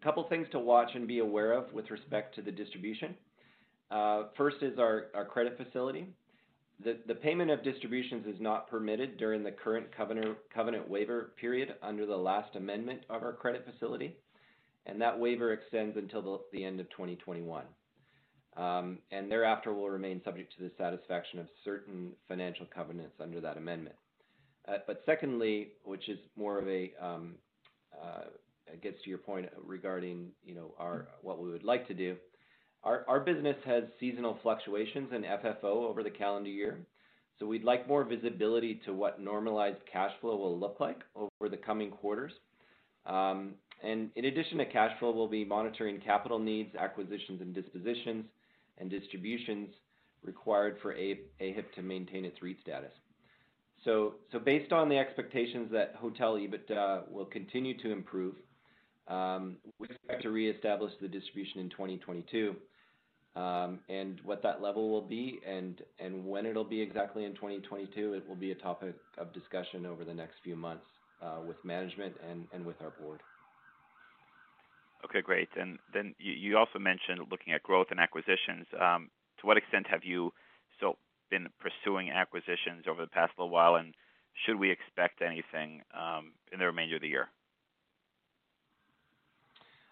a 0.00 0.04
couple 0.04 0.26
things 0.28 0.46
to 0.52 0.58
watch 0.58 0.90
and 0.94 1.06
be 1.06 1.18
aware 1.18 1.52
of 1.52 1.72
with 1.72 1.90
respect 1.90 2.34
to 2.36 2.42
the 2.42 2.52
distribution. 2.52 3.14
Uh, 3.90 4.24
first 4.36 4.56
is 4.62 4.78
our 4.78 5.06
credit 5.30 5.56
facility. 5.56 6.08
The 6.84 7.14
payment 7.14 7.50
of 7.50 7.64
distributions 7.64 8.26
is 8.26 8.38
not 8.38 8.68
permitted 8.68 9.16
during 9.16 9.42
the 9.42 9.50
current 9.50 9.86
covenant 9.96 10.88
waiver 10.90 11.32
period 11.40 11.74
under 11.82 12.04
the 12.04 12.16
last 12.16 12.54
amendment 12.54 13.00
of 13.08 13.22
our 13.22 13.32
credit 13.32 13.64
facility, 13.64 14.16
and 14.84 15.00
that 15.00 15.18
waiver 15.18 15.52
extends 15.54 15.96
until 15.96 16.42
the 16.52 16.62
end 16.62 16.78
of 16.80 16.90
2021. 16.90 17.64
Um, 18.56 18.98
and 19.10 19.30
thereafter, 19.30 19.74
will 19.74 19.90
remain 19.90 20.22
subject 20.24 20.54
to 20.56 20.62
the 20.62 20.70
satisfaction 20.78 21.38
of 21.38 21.46
certain 21.64 22.12
financial 22.26 22.66
covenants 22.74 23.16
under 23.20 23.40
that 23.40 23.58
amendment. 23.58 23.96
Uh, 24.66 24.78
but 24.86 25.02
secondly, 25.04 25.68
which 25.84 26.08
is 26.08 26.18
more 26.36 26.58
of 26.58 26.66
a 26.66 26.92
um, 27.00 27.34
uh, 28.02 28.24
gets 28.82 29.02
to 29.04 29.10
your 29.10 29.18
point 29.18 29.48
regarding, 29.64 30.28
you 30.44 30.54
know, 30.54 30.74
our 30.78 31.08
what 31.22 31.40
we 31.40 31.50
would 31.50 31.64
like 31.64 31.86
to 31.88 31.94
do. 31.94 32.16
Our 32.82 33.04
our 33.08 33.20
business 33.20 33.56
has 33.64 33.84
seasonal 34.00 34.38
fluctuations 34.42 35.12
in 35.12 35.22
FFO 35.22 35.64
over 35.64 36.02
the 36.02 36.10
calendar 36.10 36.50
year, 36.50 36.78
so 37.38 37.46
we'd 37.46 37.64
like 37.64 37.86
more 37.86 38.04
visibility 38.04 38.80
to 38.86 38.92
what 38.92 39.20
normalized 39.20 39.78
cash 39.90 40.12
flow 40.20 40.36
will 40.36 40.58
look 40.58 40.80
like 40.80 41.00
over 41.14 41.48
the 41.50 41.56
coming 41.56 41.90
quarters. 41.90 42.32
Um, 43.06 43.54
and 43.84 44.10
in 44.16 44.24
addition 44.24 44.58
to 44.58 44.66
cash 44.66 44.98
flow, 44.98 45.12
we'll 45.12 45.28
be 45.28 45.44
monitoring 45.44 46.00
capital 46.00 46.38
needs, 46.38 46.74
acquisitions 46.74 47.40
and 47.40 47.54
dispositions, 47.54 48.24
and 48.78 48.90
distributions 48.90 49.68
required 50.22 50.76
for 50.82 50.94
AHIP 50.94 51.72
to 51.74 51.82
maintain 51.82 52.24
its 52.24 52.42
REIT 52.42 52.56
status. 52.62 52.92
So 53.84 54.14
based 54.44 54.72
on 54.72 54.88
the 54.88 54.98
expectations 54.98 55.70
that 55.72 55.94
hotel 55.96 56.34
EBITDA 56.34 57.08
will 57.10 57.26
continue 57.26 57.76
to 57.78 57.92
improve, 57.92 58.34
um, 59.06 59.58
we 59.78 59.86
expect 59.86 60.22
to 60.22 60.30
reestablish 60.30 60.92
the 61.00 61.06
distribution 61.06 61.60
in 61.60 61.70
2022. 61.70 62.56
Um, 63.36 63.80
and 63.88 64.18
what 64.24 64.42
that 64.42 64.62
level 64.62 64.90
will 64.90 65.06
be 65.06 65.40
and 65.46 65.80
when 66.24 66.46
it'll 66.46 66.64
be 66.64 66.80
exactly 66.80 67.24
in 67.24 67.34
2022, 67.34 68.14
it 68.14 68.26
will 68.26 68.34
be 68.34 68.52
a 68.52 68.54
topic 68.54 68.94
of 69.18 69.32
discussion 69.34 69.84
over 69.84 70.04
the 70.04 70.14
next 70.14 70.36
few 70.42 70.56
months 70.56 70.86
uh, 71.22 71.40
with 71.46 71.62
management 71.62 72.14
and 72.52 72.64
with 72.64 72.80
our 72.80 72.94
board. 73.00 73.20
Okay, 75.04 75.20
great. 75.20 75.48
And 75.56 75.78
then 75.92 76.14
you 76.18 76.56
also 76.56 76.78
mentioned 76.78 77.20
looking 77.30 77.52
at 77.52 77.62
growth 77.62 77.88
and 77.90 78.00
acquisitions. 78.00 78.66
Um, 78.80 79.10
to 79.40 79.46
what 79.46 79.56
extent 79.56 79.86
have 79.88 80.04
you 80.04 80.32
still 80.76 80.98
been 81.30 81.48
pursuing 81.60 82.10
acquisitions 82.10 82.84
over 82.88 83.02
the 83.02 83.10
past 83.10 83.32
little 83.38 83.50
while, 83.50 83.76
and 83.76 83.94
should 84.44 84.56
we 84.56 84.70
expect 84.70 85.22
anything 85.22 85.82
um, 85.94 86.32
in 86.52 86.58
the 86.58 86.66
remainder 86.66 86.96
of 86.96 87.02
the 87.02 87.08
year? 87.08 87.28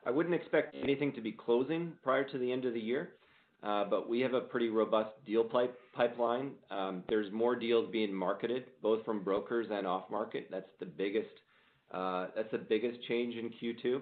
I 0.06 0.10
wouldn't 0.10 0.34
expect 0.34 0.74
anything 0.74 1.12
to 1.14 1.20
be 1.20 1.32
closing 1.32 1.92
prior 2.02 2.24
to 2.24 2.38
the 2.38 2.52
end 2.52 2.66
of 2.66 2.74
the 2.74 2.80
year, 2.80 3.12
uh, 3.62 3.84
but 3.84 4.08
we 4.08 4.20
have 4.20 4.34
a 4.34 4.40
pretty 4.40 4.68
robust 4.68 5.10
deal 5.26 5.44
pipeline. 5.94 6.52
Um, 6.70 7.02
there's 7.08 7.32
more 7.32 7.56
deals 7.56 7.90
being 7.90 8.12
marketed, 8.12 8.64
both 8.82 9.04
from 9.04 9.24
brokers 9.24 9.68
and 9.70 9.86
off 9.86 10.10
market. 10.10 10.48
That's 10.50 10.68
the 10.80 10.86
biggest 10.86 11.30
uh 11.92 12.26
that's 12.34 12.50
the 12.50 12.58
biggest 12.58 12.98
change 13.08 13.34
in 13.36 13.50
Q2. 13.50 14.00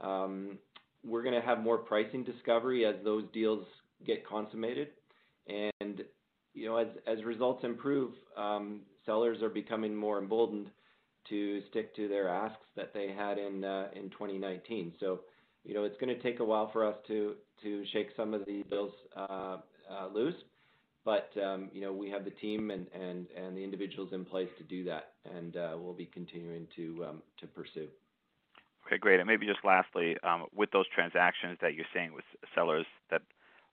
Um, 0.00 0.58
we're 1.04 1.22
gonna 1.22 1.40
have 1.40 1.60
more 1.60 1.78
pricing 1.78 2.24
discovery 2.24 2.84
as 2.84 2.96
those 3.04 3.24
deals 3.32 3.64
get 4.04 4.26
consummated. 4.26 4.88
And, 5.46 6.04
you 6.54 6.66
know, 6.66 6.76
as 7.06 7.24
results 7.24 7.64
improve, 7.64 8.12
um, 8.36 8.80
sellers 9.04 9.42
are 9.42 9.48
becoming 9.48 9.94
more 9.94 10.18
emboldened 10.18 10.70
to 11.28 11.62
stick 11.70 11.94
to 11.96 12.08
their 12.08 12.28
asks 12.28 12.64
that 12.76 12.92
they 12.92 13.12
had 13.16 13.38
in 13.38 13.64
uh, 13.64 13.90
2019. 13.90 14.94
So, 15.00 15.20
you 15.64 15.74
know, 15.74 15.84
it's 15.84 15.96
gonna 15.98 16.18
take 16.18 16.40
a 16.40 16.44
while 16.44 16.70
for 16.72 16.84
us 16.84 16.96
to 17.08 17.36
shake 17.92 18.08
some 18.16 18.34
of 18.34 18.44
these 18.46 18.64
deals 18.70 18.92
uh, 19.16 19.58
uh, 19.90 20.08
loose. 20.12 20.34
But, 21.04 21.30
um, 21.40 21.70
you 21.72 21.80
know, 21.80 21.92
we 21.92 22.10
have 22.10 22.24
the 22.24 22.32
team 22.32 22.70
and 22.70 22.86
the 23.56 23.62
individuals 23.62 24.12
in 24.12 24.24
place 24.24 24.48
to 24.58 24.64
do 24.64 24.82
that, 24.84 25.12
and 25.24 25.54
we'll 25.54 25.94
be 25.94 26.06
continuing 26.06 26.66
to 26.74 27.46
pursue. 27.54 27.88
Okay, 28.86 28.98
great. 28.98 29.18
And 29.18 29.26
maybe 29.26 29.46
just 29.46 29.64
lastly, 29.64 30.16
um, 30.22 30.46
with 30.54 30.70
those 30.70 30.86
transactions 30.94 31.58
that 31.60 31.74
you're 31.74 31.86
seeing 31.92 32.12
with 32.12 32.24
sellers 32.54 32.86
that 33.10 33.22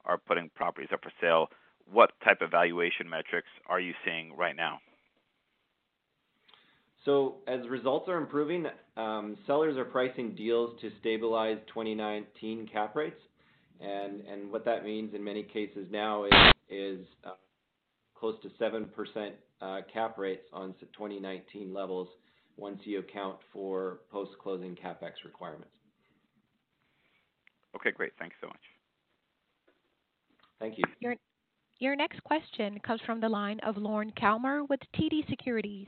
are 0.06 0.18
putting 0.18 0.50
properties 0.56 0.90
up 0.92 1.04
for 1.04 1.12
sale, 1.22 1.48
what 1.92 2.12
type 2.24 2.42
of 2.42 2.50
valuation 2.50 3.08
metrics 3.10 3.48
are 3.68 3.80
you 3.80 3.94
seeing 4.06 4.36
right 4.36 4.56
now? 4.56 4.80
So 7.06 7.36
as 7.48 7.68
results 7.70 8.08
are 8.08 8.18
improving, 8.18 8.66
um, 8.96 9.38
sellers 9.46 9.78
are 9.78 9.86
pricing 9.86 10.34
deals 10.36 10.80
to 10.82 10.90
stabilize 11.00 11.58
2019 11.68 12.70
cap 12.72 12.96
rates. 12.96 13.20
And 13.82 14.50
what 14.50 14.64
that 14.66 14.86
means 14.86 15.14
in 15.14 15.22
many 15.24 15.44
cases 15.44 15.88
now 15.92 16.26
is 16.70 17.00
uh, 17.26 17.32
close 18.16 18.36
to 18.42 18.50
7% 18.64 18.88
uh, 19.62 19.82
cap 19.94 20.18
rates 20.18 20.46
on 20.54 20.74
2019 20.80 21.74
levels, 21.74 22.08
once 22.58 22.80
you 22.84 23.00
account 23.00 23.38
for 23.52 24.00
post-closing 24.12 24.76
CapEx 24.76 25.12
requirements. 25.26 25.68
Okay, 27.76 27.92
great. 27.92 28.12
Thanks 28.20 28.36
so 28.40 28.48
much. 28.48 28.58
Thank 30.60 30.78
you. 30.78 31.16
Your 31.80 31.96
next 31.96 32.24
question 32.24 32.80
comes 32.80 33.02
from 33.06 33.20
the 33.20 33.28
line 33.28 33.60
of 33.62 33.76
Lorne 33.78 34.14
Kalmar 34.18 34.64
with 34.70 34.80
TD 34.96 35.28
Securities. 35.30 35.88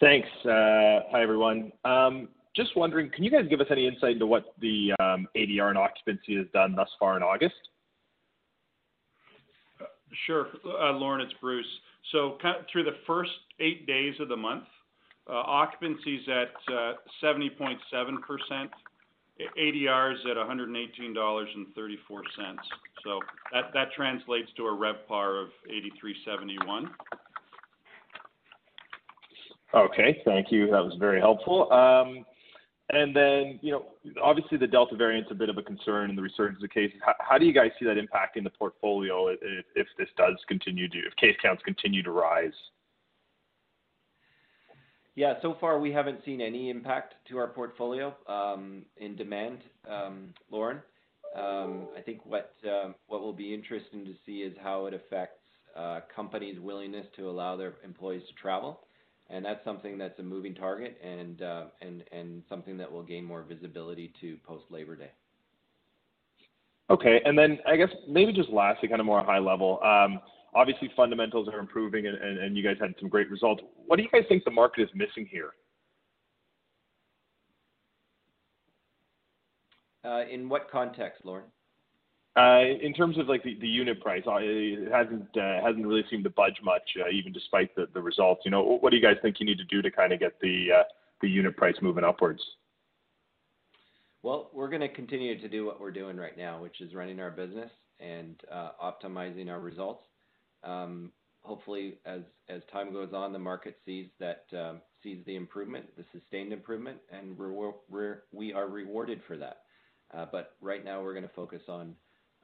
Thanks. 0.00 0.28
Hi, 0.44 1.22
everyone. 1.22 1.72
Um, 1.84 2.28
just 2.56 2.76
wondering, 2.76 3.10
can 3.10 3.24
you 3.24 3.30
guys 3.30 3.46
give 3.50 3.60
us 3.60 3.66
any 3.70 3.86
insight 3.86 4.12
into 4.12 4.26
what 4.26 4.54
the 4.60 4.92
um, 5.00 5.26
ADR 5.36 5.68
and 5.68 5.78
occupancy 5.78 6.36
has 6.36 6.46
done 6.52 6.74
thus 6.74 6.88
far 6.98 7.16
in 7.16 7.22
August? 7.22 7.54
Sure. 10.26 10.48
Uh, 10.64 10.92
Lorne, 10.92 11.20
it's 11.20 11.32
Bruce. 11.40 11.66
So 12.12 12.38
through 12.70 12.84
the 12.84 12.96
first 13.06 13.30
eight 13.60 13.86
days 13.86 14.14
of 14.20 14.28
the 14.28 14.36
month, 14.36 14.64
uh, 15.28 15.32
occupancy 15.32 16.16
is 16.16 16.28
at 16.28 16.52
70.7%. 17.22 17.78
ADR 19.58 20.14
is 20.14 20.20
at 20.30 20.36
118.34 20.36 21.14
dollars. 21.14 21.48
So 23.02 23.20
that 23.52 23.92
translates 23.96 24.48
to 24.56 24.66
a 24.66 24.70
RevPAR 24.70 25.42
of 25.42 25.48
83.71. 25.68 26.88
Okay, 29.74 30.22
thank 30.24 30.52
you. 30.52 30.66
That 30.70 30.84
was 30.84 30.94
very 31.00 31.20
helpful. 31.20 31.72
Um, 31.72 32.24
And 32.94 33.14
then, 33.14 33.58
you 33.60 33.72
know, 33.72 33.86
obviously, 34.22 34.56
the 34.56 34.68
Delta 34.68 34.94
variant 34.94 35.26
is 35.26 35.32
a 35.32 35.34
bit 35.34 35.48
of 35.48 35.58
a 35.58 35.62
concern 35.62 36.10
in 36.10 36.16
the 36.16 36.22
resurgence 36.22 36.62
of 36.62 36.70
cases. 36.70 37.00
How 37.18 37.38
do 37.38 37.44
you 37.44 37.52
guys 37.52 37.70
see 37.78 37.84
that 37.86 37.96
impacting 37.96 38.44
the 38.44 38.50
portfolio 38.50 39.28
if 39.28 39.86
this 39.98 40.08
does 40.16 40.36
continue 40.46 40.88
to, 40.88 40.98
if 40.98 41.16
case 41.16 41.36
counts 41.42 41.62
continue 41.64 42.04
to 42.04 42.12
rise? 42.12 42.52
Yeah, 45.16 45.34
so 45.42 45.56
far, 45.60 45.80
we 45.80 45.90
haven't 45.92 46.24
seen 46.24 46.40
any 46.40 46.70
impact 46.70 47.14
to 47.28 47.38
our 47.38 47.48
portfolio 47.48 48.14
um, 48.28 48.82
in 48.96 49.16
demand, 49.16 49.58
um, 49.90 50.32
Lorne. 50.50 50.80
Um, 51.36 51.88
I 51.96 52.00
think 52.00 52.20
what 52.24 52.54
will 53.08 53.32
be 53.32 53.52
interesting 53.52 54.04
to 54.04 54.12
see 54.24 54.38
is 54.38 54.56
how 54.62 54.86
it 54.86 54.94
affects 54.94 55.40
uh, 55.76 56.00
companies' 56.14 56.60
willingness 56.60 57.06
to 57.16 57.28
allow 57.28 57.56
their 57.56 57.74
employees 57.84 58.22
to 58.28 58.34
travel. 58.34 58.80
And 59.30 59.44
that's 59.44 59.64
something 59.64 59.96
that's 59.96 60.18
a 60.18 60.22
moving 60.22 60.54
target 60.54 61.00
and 61.02 61.40
uh, 61.40 61.64
and 61.80 62.04
and 62.12 62.42
something 62.48 62.76
that 62.76 62.90
will 62.90 63.02
gain 63.02 63.24
more 63.24 63.42
visibility 63.42 64.12
to 64.20 64.36
post-Labor 64.46 64.96
Day. 64.96 65.10
Okay. 66.90 67.20
And 67.24 67.38
then 67.38 67.58
I 67.66 67.76
guess 67.76 67.88
maybe 68.06 68.32
just 68.32 68.50
lastly, 68.50 68.88
kind 68.88 69.00
of 69.00 69.06
more 69.06 69.24
high 69.24 69.38
level. 69.38 69.80
Um, 69.82 70.20
obviously, 70.54 70.90
fundamentals 70.94 71.48
are 71.48 71.58
improving 71.58 72.06
and 72.06 72.16
and 72.16 72.56
you 72.56 72.62
guys 72.62 72.76
had 72.78 72.94
some 73.00 73.08
great 73.08 73.30
results. 73.30 73.62
What 73.86 73.96
do 73.96 74.02
you 74.02 74.10
guys 74.10 74.24
think 74.28 74.44
the 74.44 74.50
market 74.50 74.82
is 74.82 74.90
missing 74.94 75.26
here? 75.30 75.52
Uh, 80.04 80.24
in 80.30 80.50
what 80.50 80.70
context, 80.70 81.24
Lorne? 81.24 81.44
Uh, 82.36 82.64
in 82.82 82.92
terms 82.92 83.16
of, 83.16 83.28
like, 83.28 83.44
the 83.44 83.68
unit 83.68 84.00
price. 84.00 84.24
Uh, 84.26 84.38
it 84.40 84.88
uh, 84.90 85.64
hasn't 85.64 85.86
really 85.86 86.04
seemed 86.10 86.24
to 86.24 86.30
budge 86.30 86.60
much, 86.64 86.82
even 87.12 87.32
despite 87.32 87.70
the 87.76 88.02
results. 88.02 88.42
You 88.44 88.50
know, 88.50 88.78
what 88.80 88.90
do 88.90 88.96
you 88.96 89.02
guys 89.02 89.16
think 89.22 89.38
you 89.38 89.46
need 89.46 89.58
to 89.58 89.64
do 89.64 89.80
to 89.82 89.90
kind 89.90 90.12
of 90.12 90.18
get 90.18 90.40
the 90.40 90.84
unit 91.22 91.56
price 91.56 91.76
moving 91.80 92.02
upwards? 92.02 92.42
Well, 94.24 94.50
we're 94.52 94.68
gonna 94.68 94.88
continue 94.88 95.38
to 95.40 95.48
do 95.48 95.64
what 95.64 95.80
we're 95.80 95.92
doing 95.92 96.16
right 96.16 96.36
now, 96.36 96.60
which 96.60 96.80
is 96.80 96.94
running 96.94 97.20
our 97.20 97.30
business 97.30 97.70
and 98.00 98.40
optimizing 98.82 99.48
our 99.48 99.60
results. 99.60 100.02
Um, 100.64 101.12
hopefully, 101.42 101.98
as 102.04 102.22
time 102.72 102.92
goes 102.92 103.12
on, 103.14 103.32
the 103.32 103.38
market 103.38 103.78
sees 103.86 104.08
um, 104.52 104.80
the 105.04 105.36
improvement, 105.36 105.86
the 105.96 106.04
sustained 106.12 106.52
improvement, 106.52 106.98
and 107.12 107.38
we 108.32 108.52
are 108.52 108.66
rewarded 108.66 109.20
for 109.28 109.36
that. 109.36 109.58
But 110.32 110.56
right 110.60 110.84
now, 110.84 111.00
we're 111.00 111.14
gonna 111.14 111.30
focus 111.36 111.62
on 111.68 111.94
uh, 111.94 111.94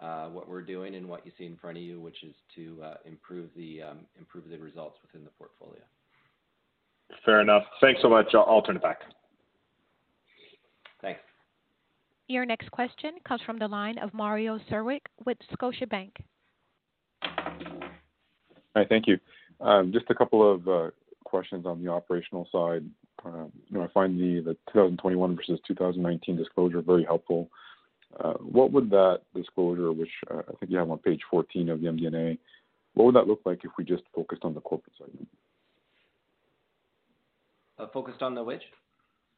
what 0.01 0.49
we're 0.49 0.63
doing 0.63 0.95
and 0.95 1.09
what 1.09 1.25
you 1.25 1.33
see 1.39 1.45
in 1.45 1.57
front 1.57 1.77
of 1.77 1.83
you, 1.83 2.01
which 2.01 2.23
is 2.23 2.35
to 2.55 2.83
uh, 2.83 2.95
improve 3.05 3.51
the 3.57 3.83
um, 3.83 3.99
improve 4.19 4.49
the 4.49 4.59
results 4.59 4.99
within 5.03 5.25
the 5.25 5.31
portfolio. 5.31 5.83
Fair 7.25 7.41
enough. 7.41 7.65
Thanks 7.81 8.01
so 8.03 8.09
much. 8.09 8.27
I'll, 8.35 8.47
I'll 8.49 8.63
turn 8.63 8.77
it 8.77 8.83
back. 8.83 9.01
Thanks. 11.03 11.21
Your 12.29 12.47
next 12.47 12.71
question 12.71 13.13
comes 13.27 13.43
from 13.45 13.59
the 13.59 13.69
line 13.69 13.99
of 13.99 14.15
Mario 14.15 14.59
Saric 14.71 15.01
with 15.27 15.39
Scotiabank. 15.53 16.13
Hi, 17.23 18.85
thank 18.89 19.07
you. 19.07 19.19
Um, 19.61 19.93
just 19.93 20.07
a 20.11 20.15
couple 20.15 20.49
of 20.51 20.69
uh, 20.69 20.91
questions 21.25 21.67
on 21.67 21.83
the 21.83 21.91
operational 21.91 22.49
side. 22.53 22.85
Um, 23.25 23.53
you 23.69 23.77
know, 23.77 23.85
I 23.85 23.89
find 23.89 24.19
the, 24.19 24.41
the 24.41 24.55
2021 24.73 25.37
versus 25.37 25.61
2019 25.67 26.37
disclosure 26.37 26.81
very 26.81 27.05
helpful. 27.05 27.51
Uh, 28.18 28.35
what 28.35 28.73
would 28.73 28.90
that 28.90 29.20
disclosure, 29.35 29.92
which 29.92 30.11
uh, 30.31 30.38
I 30.49 30.53
think 30.59 30.73
you 30.73 30.79
have 30.79 30.90
on 30.90 30.99
page 30.99 31.20
14 31.31 31.68
of 31.68 31.81
the 31.81 31.87
MD&A, 31.87 32.38
what 32.94 33.05
would 33.05 33.14
that 33.14 33.29
look 33.29 33.40
like 33.44 33.64
if 33.64 33.70
we 33.79 33.85
just 33.85 34.03
focused 34.14 34.44
on 34.44 34.55
the 34.55 34.61
corporate 34.61 34.94
segment? 34.99 35.29
Uh, 37.79 37.87
focused 37.92 38.20
on 38.20 38.35
the 38.35 38.42
which? 38.42 38.62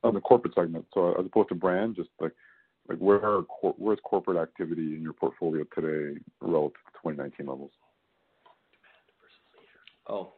On 0.03 0.15
the 0.15 0.21
corporate 0.21 0.55
segment. 0.55 0.87
So 0.95 1.13
as 1.19 1.27
opposed 1.27 1.51
to 1.51 1.55
brand, 1.55 1.97
just 1.97 2.09
like 2.21 2.33
like 2.89 2.99
where 2.99 3.25
are 3.25 3.43
where's 3.77 4.01
corporate 4.03 4.37
activity 4.37 4.97
in 4.97 5.03
your 5.03 5.13
portfolio 5.13 5.65
today 5.75 6.19
relative 6.41 6.73
to 6.73 7.11
2019 7.11 7.47
levels? 7.47 7.71
Oh, 10.09 10.33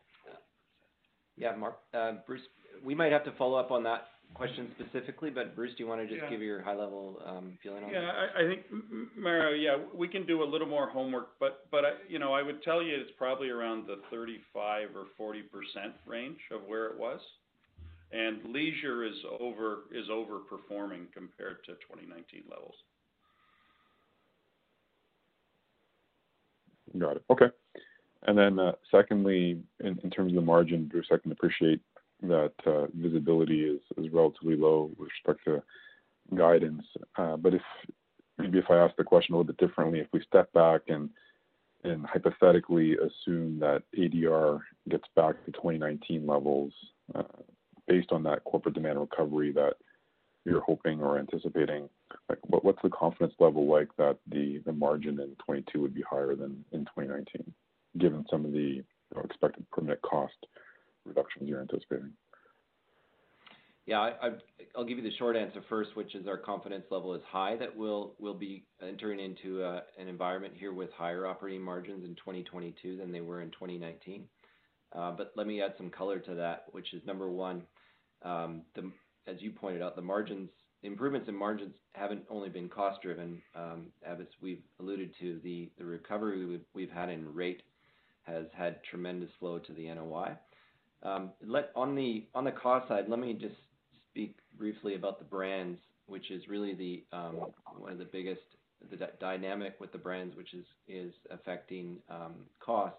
yeah, 1.37 1.57
Mark, 1.57 1.79
Bruce, 2.27 2.43
we 2.83 2.95
might 2.95 3.13
have 3.13 3.25
to 3.25 3.33
follow 3.33 3.59
up 3.59 3.71
on 3.71 3.83
that 3.85 4.09
question 4.35 4.69
specifically, 4.79 5.31
but 5.31 5.55
Bruce, 5.55 5.71
do 5.77 5.85
you 5.85 5.89
want 5.89 6.01
to 6.01 6.09
just 6.09 6.23
Yeah. 6.23 6.31
give 6.31 6.43
your 6.43 6.61
high-level 6.61 7.23
um, 7.25 7.59
feeling 7.63 7.85
on 7.85 7.91
Yeah, 7.91 8.01
that? 8.01 8.15
I, 8.37 8.43
I 8.43 8.47
think, 8.49 8.63
M- 8.73 9.11
M- 9.17 9.23
Mario, 9.23 9.55
yeah, 9.55 9.77
we 9.95 10.09
can 10.09 10.27
do 10.27 10.43
a 10.43 10.45
little 10.45 10.67
more 10.67 10.89
homework, 10.89 11.39
but, 11.39 11.67
but 11.71 11.85
I, 11.85 11.91
you 12.09 12.19
know, 12.19 12.33
I 12.33 12.43
would 12.43 12.63
tell 12.63 12.83
you 12.83 12.97
it's 12.97 13.13
probably 13.17 13.51
around 13.51 13.87
the 13.87 14.01
thirty-five 14.11 14.89
or 14.97 15.05
forty 15.17 15.43
percent 15.43 15.95
range 16.07 16.41
of 16.51 16.63
where 16.67 16.87
it 16.87 16.99
was. 16.99 17.21
And 18.13 18.53
leisure 18.53 19.05
is 19.05 19.15
over, 19.41 19.85
is 19.93 20.09
overperforming 20.09 21.13
compared 21.13 21.65
to 21.67 21.75
twenty 21.87 22.07
nineteen 22.09 22.45
levels. 22.51 22.75
Got 26.99 27.17
it. 27.17 27.25
Okay. 27.31 27.47
And 28.27 28.39
then, 28.39 28.59
uh, 28.59 28.73
secondly, 28.91 29.61
in, 29.81 29.99
in 30.05 30.11
terms 30.11 30.33
of 30.33 30.37
the 30.37 30.41
margin, 30.41 30.87
Bruce, 30.87 31.09
I 31.13 31.19
can 31.19 31.33
appreciate 31.33 31.81
that 32.29 32.53
uh, 32.67 32.87
visibility 32.95 33.65
is, 33.65 33.81
is 33.97 34.13
relatively 34.13 34.57
low 34.57 34.91
with 34.99 35.09
respect 35.09 35.45
to 35.47 35.63
guidance. 36.37 36.85
Uh, 37.17 37.37
but 37.37 37.55
if 37.55 37.63
maybe 38.39 38.59
if 38.59 38.71
I 38.71 38.77
ask 38.77 38.97
the 38.97 39.05
question 39.05 39.35
a 39.35 39.39
little 39.39 39.53
bit 39.53 39.67
differently, 39.67 40.01
if 40.01 40.09
we 40.13 40.23
step 40.27 40.53
back 40.53 40.83
and 40.89 41.11
and 41.85 42.07
hypothetically 42.07 42.97
assume 42.97 43.59
that 43.59 43.83
ADR 43.97 44.61
gets 44.89 45.05
back 45.15 45.45
to 45.45 45.53
2019 45.53 46.27
levels, 46.27 46.73
uh, 47.15 47.23
based 47.87 48.11
on 48.11 48.23
that 48.23 48.43
corporate 48.45 48.75
demand 48.75 48.99
recovery 48.99 49.53
that 49.53 49.75
you're 50.47 50.63
hoping 50.63 51.03
or 51.03 51.19
anticipating, 51.19 51.89
like 52.31 52.39
what, 52.47 52.65
what's 52.65 52.81
the 52.83 52.89
confidence 52.89 53.35
level 53.39 53.67
like 53.67 53.89
that 53.99 54.17
the, 54.31 54.63
the 54.65 54.73
margin 54.73 55.21
in 55.21 55.37
22 55.45 55.81
would 55.81 55.95
be 55.95 56.03
higher 56.09 56.35
than 56.35 56.65
in 56.73 56.87
2019, 56.87 57.53
given 57.99 58.25
some 58.31 58.47
of 58.47 58.53
the 58.53 58.59
you 58.59 58.85
know, 59.15 59.21
expected 59.23 59.69
permanent 59.71 60.01
cost 60.03 60.47
reductions 61.05 61.49
you're 61.49 61.61
anticipating? 61.61 62.13
Yeah, 63.87 64.09
I'll 64.75 64.85
give 64.85 64.97
you 64.97 65.05
the 65.05 65.15
short 65.19 65.37
answer 65.37 65.63
first, 65.69 65.95
which 65.95 66.15
is 66.15 66.27
our 66.27 66.39
confidence 66.39 66.87
level 66.91 67.15
is 67.15 67.21
high 67.31 67.57
that 67.57 67.77
we'll 67.77 68.15
be 68.39 68.65
entering 68.83 69.21
into 69.21 69.63
an 69.63 70.09
environment 70.09 70.55
here 70.57 70.73
with 70.73 70.91
higher 70.93 71.27
operating 71.27 71.61
margins 71.61 72.05
in 72.05 72.15
2022 72.15 72.97
than 72.97 73.13
they 73.13 73.21
were 73.21 73.43
in 73.43 73.51
2019. 73.51 74.27
Uh, 74.95 75.11
but 75.11 75.33
let 75.37 75.47
me 75.47 75.61
add 75.61 75.75
some 75.77 75.91
color 75.91 76.19
to 76.19 76.35
that, 76.35 76.65
which 76.71 76.95
is 76.95 77.03
number 77.05 77.31
one, 77.31 77.63
um, 78.23 78.63
as 79.27 79.37
you 79.41 79.51
pointed 79.51 79.83
out, 79.83 79.97
the 79.97 80.03
margins 80.03 80.49
improvements 80.83 81.29
in 81.29 81.37
margins 81.37 81.75
haven't 81.95 82.25
only 82.31 82.49
been 82.49 82.69
cost 82.69 83.03
driven. 83.03 83.43
Um, 83.55 83.89
as 84.07 84.19
we've 84.41 84.63
alluded 84.81 85.15
to, 85.21 85.41
the 85.43 85.71
recovery 85.79 86.61
we've 86.75 86.91
had 86.91 87.09
in 87.09 87.35
rate 87.35 87.63
has 88.23 88.47
had 88.57 88.83
tremendous 88.91 89.31
flow 89.39 89.59
to 89.59 89.73
the 89.73 89.93
NOI. 89.93 90.37
Um, 91.05 91.31
on 91.77 91.95
the 91.95 92.53
cost 92.53 92.89
side, 92.89 93.05
let 93.09 93.19
me 93.19 93.35
just 93.35 93.55
speak 94.11 94.37
briefly 94.57 94.95
about 94.95 95.19
the 95.19 95.25
brands, 95.25 95.79
which 96.07 96.31
is 96.31 96.49
really 96.49 96.75
um, 97.13 97.37
one 97.79 97.93
of 97.93 97.99
the 97.99 98.05
biggest 98.05 98.41
dynamic 99.21 99.75
with 99.81 99.93
the 99.93 99.99
brands, 99.99 100.37
which 100.37 100.55
is 100.89 101.13
affecting 101.31 101.99
um, 102.11 102.35
cost 102.61 102.97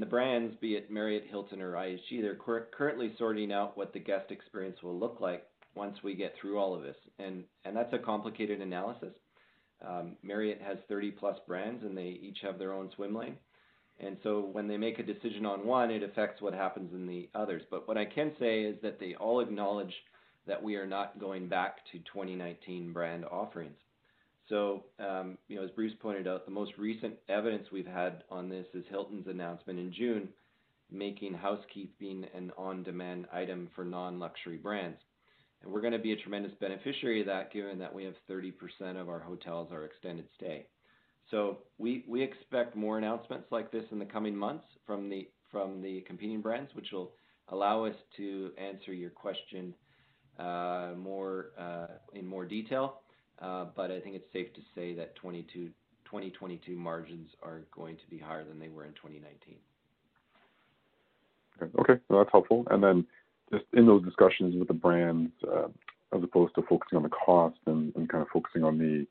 the 0.00 0.06
brands, 0.06 0.56
be 0.60 0.74
it 0.74 0.90
Marriott, 0.90 1.24
Hilton, 1.28 1.60
or 1.60 1.72
IHG, 1.72 2.20
they're 2.20 2.38
currently 2.76 3.12
sorting 3.18 3.52
out 3.52 3.76
what 3.76 3.92
the 3.92 4.00
guest 4.00 4.30
experience 4.30 4.82
will 4.82 4.98
look 4.98 5.20
like 5.20 5.44
once 5.74 5.96
we 6.02 6.14
get 6.14 6.34
through 6.40 6.58
all 6.58 6.74
of 6.74 6.82
this, 6.82 6.96
that's 7.76 7.92
a 7.92 7.98
complicated 7.98 8.60
analysis. 8.60 9.14
Marriott 10.22 10.60
has 10.62 10.78
30 10.88 11.12
plus 11.12 11.36
brands, 11.46 11.84
and 11.84 11.96
they 11.96 12.18
each 12.22 12.38
have 12.42 12.58
their 12.58 12.72
own 12.72 12.90
swim 12.94 13.14
lane. 13.14 13.36
And 14.00 14.16
so 14.22 14.40
when 14.52 14.66
they 14.66 14.76
make 14.76 14.98
a 14.98 15.04
decision 15.04 15.46
on 15.46 15.66
one, 15.66 15.90
it 15.90 16.02
affects 16.02 16.42
what 16.42 16.52
happens 16.52 16.92
in 16.92 17.06
the 17.06 17.28
others. 17.34 17.62
But 17.70 17.86
what 17.86 17.96
I 17.96 18.04
can 18.04 18.32
say 18.38 18.62
is 18.62 18.76
that 18.82 18.98
they 18.98 19.14
all 19.14 19.40
acknowledge 19.40 19.94
that 20.46 20.62
we 20.62 20.76
are 20.76 20.86
not 20.86 21.18
going 21.18 21.48
back 21.48 21.78
to 21.92 21.98
2019 21.98 22.92
brand 22.92 23.24
offerings. 23.24 23.76
So, 24.48 24.84
um, 24.98 25.38
you 25.48 25.56
know, 25.56 25.64
as 25.64 25.70
Bruce 25.70 25.94
pointed 26.00 26.28
out, 26.28 26.44
the 26.44 26.50
most 26.50 26.72
recent 26.76 27.14
evidence 27.28 27.66
we've 27.72 27.86
had 27.86 28.24
on 28.30 28.48
this 28.48 28.66
is 28.74 28.84
Hilton's 28.90 29.26
announcement 29.26 29.78
in 29.78 29.92
June, 29.92 30.28
making 30.90 31.32
housekeeping 31.32 32.26
an 32.34 32.52
on-demand 32.58 33.26
item 33.32 33.70
for 33.74 33.84
non-luxury 33.84 34.58
brands. 34.58 34.98
And 35.62 35.72
we're 35.72 35.80
going 35.80 35.94
to 35.94 35.98
be 35.98 36.12
a 36.12 36.16
tremendous 36.16 36.52
beneficiary 36.60 37.20
of 37.20 37.26
that, 37.26 37.52
given 37.52 37.78
that 37.78 37.94
we 37.94 38.04
have 38.04 38.14
30% 38.28 38.52
of 39.00 39.08
our 39.08 39.20
hotels 39.20 39.72
are 39.72 39.84
extended 39.84 40.26
stay. 40.36 40.66
So 41.30 41.58
we 41.78 42.22
expect 42.22 42.76
more 42.76 42.98
announcements 42.98 43.46
like 43.50 43.72
this 43.72 43.84
in 43.90 43.98
the 43.98 44.04
coming 44.04 44.36
months 44.36 44.66
from 44.86 45.08
the 45.08 46.04
competing 46.06 46.40
brands, 46.40 46.70
which 46.74 46.88
will 46.92 47.12
allow 47.48 47.84
us 47.84 47.94
to 48.16 48.50
answer 48.58 48.92
your 48.92 49.10
question 49.10 49.74
uh, 50.38 50.92
more 50.96 51.50
uh, 51.58 51.86
in 52.12 52.26
more 52.26 52.44
detail. 52.44 53.00
Uh, 53.40 53.66
but 53.76 53.90
I 53.90 54.00
think 54.00 54.16
it's 54.16 54.32
safe 54.32 54.52
to 54.54 54.60
say 54.74 54.94
that 54.94 55.16
22, 55.16 55.70
2022 56.04 56.76
margins 56.76 57.28
are 57.42 57.62
going 57.74 57.96
to 57.96 58.06
be 58.08 58.18
higher 58.18 58.44
than 58.44 58.58
they 58.58 58.68
were 58.68 58.84
in 58.84 58.92
2019. 58.92 59.56
Okay, 61.62 62.00
well, 62.08 62.20
that's 62.20 62.32
helpful. 62.32 62.64
And 62.70 62.82
then 62.82 63.06
just 63.52 63.64
in 63.72 63.86
those 63.86 64.04
discussions 64.04 64.54
with 64.56 64.68
the 64.68 64.74
brands, 64.74 65.32
as 66.14 66.22
opposed 66.22 66.54
to 66.54 66.62
focusing 66.62 66.96
on 66.96 67.02
the 67.02 67.08
cost 67.08 67.58
and, 67.66 67.92
kind 68.08 68.22
of 68.22 68.28
focusing 68.32 68.64
on 68.64 68.78
the 68.78 69.06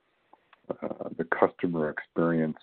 the 1.18 1.26
customer 1.26 1.90
experience. 1.90 2.58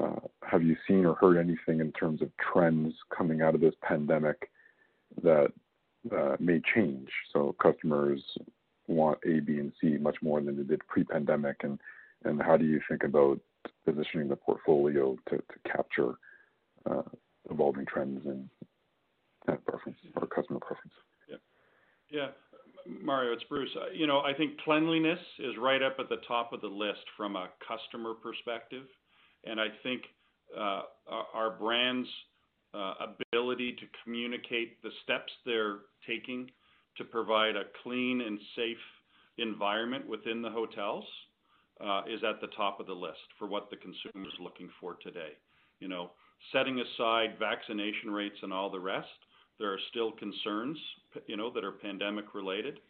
Uh, 0.00 0.20
have 0.42 0.62
you 0.62 0.76
seen 0.86 1.04
or 1.04 1.14
heard 1.14 1.36
anything 1.36 1.80
in 1.80 1.92
terms 1.92 2.22
of 2.22 2.30
trends 2.36 2.94
coming 3.16 3.42
out 3.42 3.54
of 3.54 3.60
this 3.60 3.74
pandemic 3.82 4.50
that 5.22 5.52
uh, 6.12 6.36
may 6.38 6.60
change? 6.74 7.08
So 7.32 7.54
customers 7.60 8.22
want 8.86 9.18
A, 9.26 9.40
B, 9.40 9.58
and 9.58 9.72
C 9.80 9.98
much 9.98 10.16
more 10.22 10.40
than 10.40 10.56
they 10.56 10.62
did 10.62 10.86
pre-pandemic, 10.86 11.56
and 11.62 11.78
and 12.24 12.42
how 12.42 12.56
do 12.56 12.64
you 12.64 12.80
think 12.88 13.04
about 13.04 13.38
positioning 13.84 14.28
the 14.28 14.36
portfolio 14.36 15.16
to, 15.30 15.42
capture 15.70 16.14
uh, 16.90 17.02
evolving 17.50 17.86
trends 17.86 18.24
in 18.24 18.48
that 19.46 19.64
preference 19.66 19.98
or 20.16 20.26
customer 20.26 20.58
preference? 20.58 20.94
Yeah. 22.10 22.28
Mario, 22.88 23.32
it's 23.32 23.44
Bruce. 23.44 23.70
Uh, 23.76 23.92
you 23.92 24.06
know, 24.06 24.20
I 24.20 24.32
think 24.32 24.58
cleanliness 24.60 25.18
is 25.38 25.54
right 25.60 25.82
up 25.82 25.96
at 25.98 26.08
the 26.08 26.18
top 26.26 26.52
of 26.52 26.60
the 26.60 26.68
list 26.68 27.04
from 27.16 27.36
a 27.36 27.48
customer 27.66 28.14
perspective. 28.14 28.84
And 29.44 29.60
I 29.60 29.66
think 29.82 30.02
uh, 30.58 30.82
our 31.34 31.50
brand's 31.58 32.08
uh, 32.74 32.94
ability 33.32 33.72
to 33.72 33.86
communicate 34.02 34.82
the 34.82 34.90
steps 35.04 35.32
they're 35.44 35.78
taking 36.06 36.50
to 36.96 37.04
provide 37.04 37.56
a 37.56 37.64
clean 37.82 38.22
and 38.22 38.38
safe 38.56 38.76
environment 39.38 40.08
within 40.08 40.42
the 40.42 40.50
hotels 40.50 41.04
is 42.10 42.20
at 42.28 42.40
the 42.40 42.48
top 42.56 42.80
of 42.80 42.86
the 42.86 42.92
list 42.92 43.20
for 43.38 43.46
what 43.46 43.70
the 43.70 43.76
consumer 43.76 44.26
is 44.26 44.34
looking 44.40 44.68
for 44.80 44.94
today. 44.94 45.32
You 45.78 45.88
know, 45.88 46.10
setting 46.52 46.80
aside 46.80 47.38
vaccination 47.38 48.10
rates 48.10 48.36
and 48.42 48.52
all 48.52 48.70
the 48.70 48.80
rest, 48.80 49.06
there 49.58 49.72
are 49.72 49.78
still 49.90 50.12
concerns, 50.12 50.78
you 51.26 51.36
know, 51.36 51.50
that 51.52 51.64
are 51.64 51.72
pandemic 51.72 52.34
related, 52.34 52.80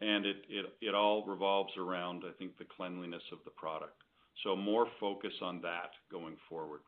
and 0.00 0.26
it, 0.26 0.44
it, 0.48 0.66
it 0.80 0.94
all 0.94 1.24
revolves 1.26 1.72
around, 1.76 2.24
I 2.26 2.32
think, 2.38 2.56
the 2.58 2.64
cleanliness 2.76 3.22
of 3.32 3.38
the 3.44 3.50
product. 3.50 4.02
So 4.44 4.56
more 4.56 4.86
focus 4.98 5.32
on 5.42 5.60
that 5.62 5.90
going 6.10 6.36
forward. 6.48 6.80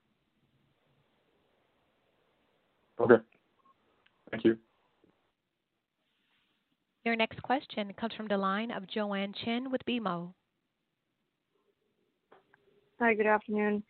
Okay. 3.01 3.23
Thank 4.31 4.45
you. 4.45 4.57
Your 7.05 7.17
next 7.17 7.43
question 7.43 7.93
comes 7.99 8.15
from 8.15 8.29
the 8.29 8.37
line 8.37 8.71
of 8.71 8.87
Joanne 8.87 9.35
Chen 9.45 9.71
with 9.71 9.85
BMO. 9.87 10.33
Hi, 13.01 13.15
good 13.15 13.27
afternoon. 13.27 13.83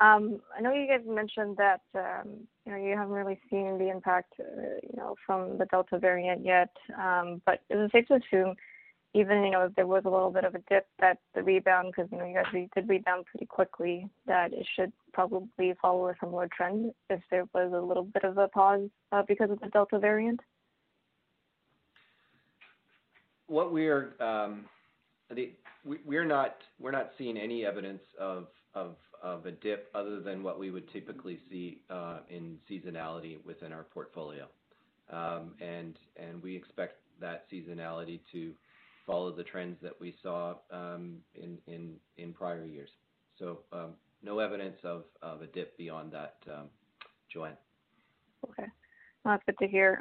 Um, 0.00 0.40
I 0.56 0.60
know 0.60 0.72
you 0.72 0.86
guys 0.86 1.04
mentioned 1.06 1.56
that 1.56 1.80
um, 1.94 2.46
you 2.64 2.72
know 2.72 2.78
you 2.78 2.96
haven't 2.96 3.12
really 3.14 3.40
seen 3.50 3.78
the 3.78 3.90
impact, 3.90 4.34
uh, 4.38 4.78
you 4.82 4.96
know, 4.96 5.16
from 5.26 5.58
the 5.58 5.64
Delta 5.66 5.98
variant 5.98 6.44
yet. 6.44 6.70
Um, 6.96 7.42
but 7.44 7.62
is 7.68 7.78
it 7.80 7.92
safe 7.92 8.06
to 8.06 8.14
assume, 8.14 8.54
even 9.14 9.42
you 9.42 9.50
know, 9.50 9.64
if 9.64 9.74
there 9.74 9.88
was 9.88 10.04
a 10.04 10.10
little 10.10 10.30
bit 10.30 10.44
of 10.44 10.54
a 10.54 10.60
dip, 10.68 10.86
that 11.00 11.18
the 11.34 11.42
rebound, 11.42 11.92
because 11.96 12.10
you 12.12 12.18
know 12.18 12.24
you 12.24 12.34
guys 12.34 12.68
did 12.74 12.88
rebound 12.88 13.26
pretty 13.26 13.46
quickly, 13.46 14.08
that 14.26 14.52
it 14.52 14.66
should 14.76 14.92
probably 15.12 15.74
follow 15.82 16.08
a 16.08 16.14
similar 16.20 16.48
trend 16.56 16.92
if 17.10 17.20
there 17.30 17.46
was 17.52 17.72
a 17.74 17.80
little 17.80 18.04
bit 18.04 18.22
of 18.22 18.38
a 18.38 18.46
pause 18.48 18.88
uh, 19.10 19.22
because 19.26 19.50
of 19.50 19.58
the 19.60 19.68
Delta 19.68 19.98
variant? 19.98 20.38
What 23.48 23.72
we're 23.72 24.12
the, 25.34 25.50
we, 25.84 25.98
we're 26.04 26.24
not 26.24 26.56
we're 26.78 26.92
not 26.92 27.10
seeing 27.18 27.36
any 27.36 27.64
evidence 27.64 28.02
of 28.18 28.46
of 29.22 29.46
a 29.46 29.50
dip 29.50 29.90
other 29.94 30.20
than 30.20 30.42
what 30.42 30.58
we 30.58 30.70
would 30.70 30.90
typically 30.92 31.38
see 31.50 31.80
uh, 31.90 32.18
in 32.28 32.58
seasonality 32.70 33.44
within 33.44 33.72
our 33.72 33.84
portfolio. 33.84 34.46
Um, 35.10 35.54
and 35.60 35.96
we 36.42 36.54
expect 36.54 36.96
that 37.20 37.46
seasonality 37.50 38.20
to 38.32 38.52
follow 39.06 39.32
the 39.32 39.42
trends 39.42 39.76
that 39.82 39.98
we 40.00 40.14
saw 40.22 40.54
um, 40.70 41.16
in, 41.34 41.96
prior 42.34 42.64
years. 42.64 42.90
So 43.38 43.60
um, 43.72 43.94
no 44.22 44.38
evidence 44.38 44.76
of, 44.84 45.04
a 45.22 45.46
dip 45.46 45.76
beyond 45.78 46.12
that, 46.12 46.36
Joanne. 47.32 47.56
Okay, 48.50 48.68
that's 49.24 49.42
good 49.46 49.58
to 49.58 49.66
hear. 49.66 50.00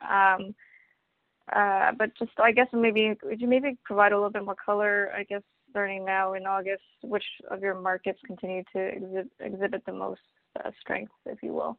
Uh, 1.53 1.91
but 1.97 2.13
just 2.19 2.31
I 2.39 2.51
guess 2.51 2.67
maybe 2.73 3.15
could 3.21 3.39
you 3.39 3.47
maybe 3.47 3.77
provide 3.85 4.11
a 4.11 4.15
little 4.15 4.29
bit 4.29 4.43
more 4.43 4.55
color? 4.55 5.09
I 5.15 5.23
guess 5.23 5.43
starting 5.77 6.03
now 6.03 6.33
in 6.33 6.47
August, 6.47 6.81
which 7.03 7.23
of 7.51 7.61
your 7.61 7.79
markets 7.79 8.17
continue 8.25 8.63
to 8.73 8.79
exhibit, 8.79 9.27
exhibit 9.39 9.85
the 9.85 9.93
most 9.93 10.21
uh, 10.59 10.71
strength, 10.81 11.11
if 11.27 11.37
you 11.43 11.53
will? 11.53 11.77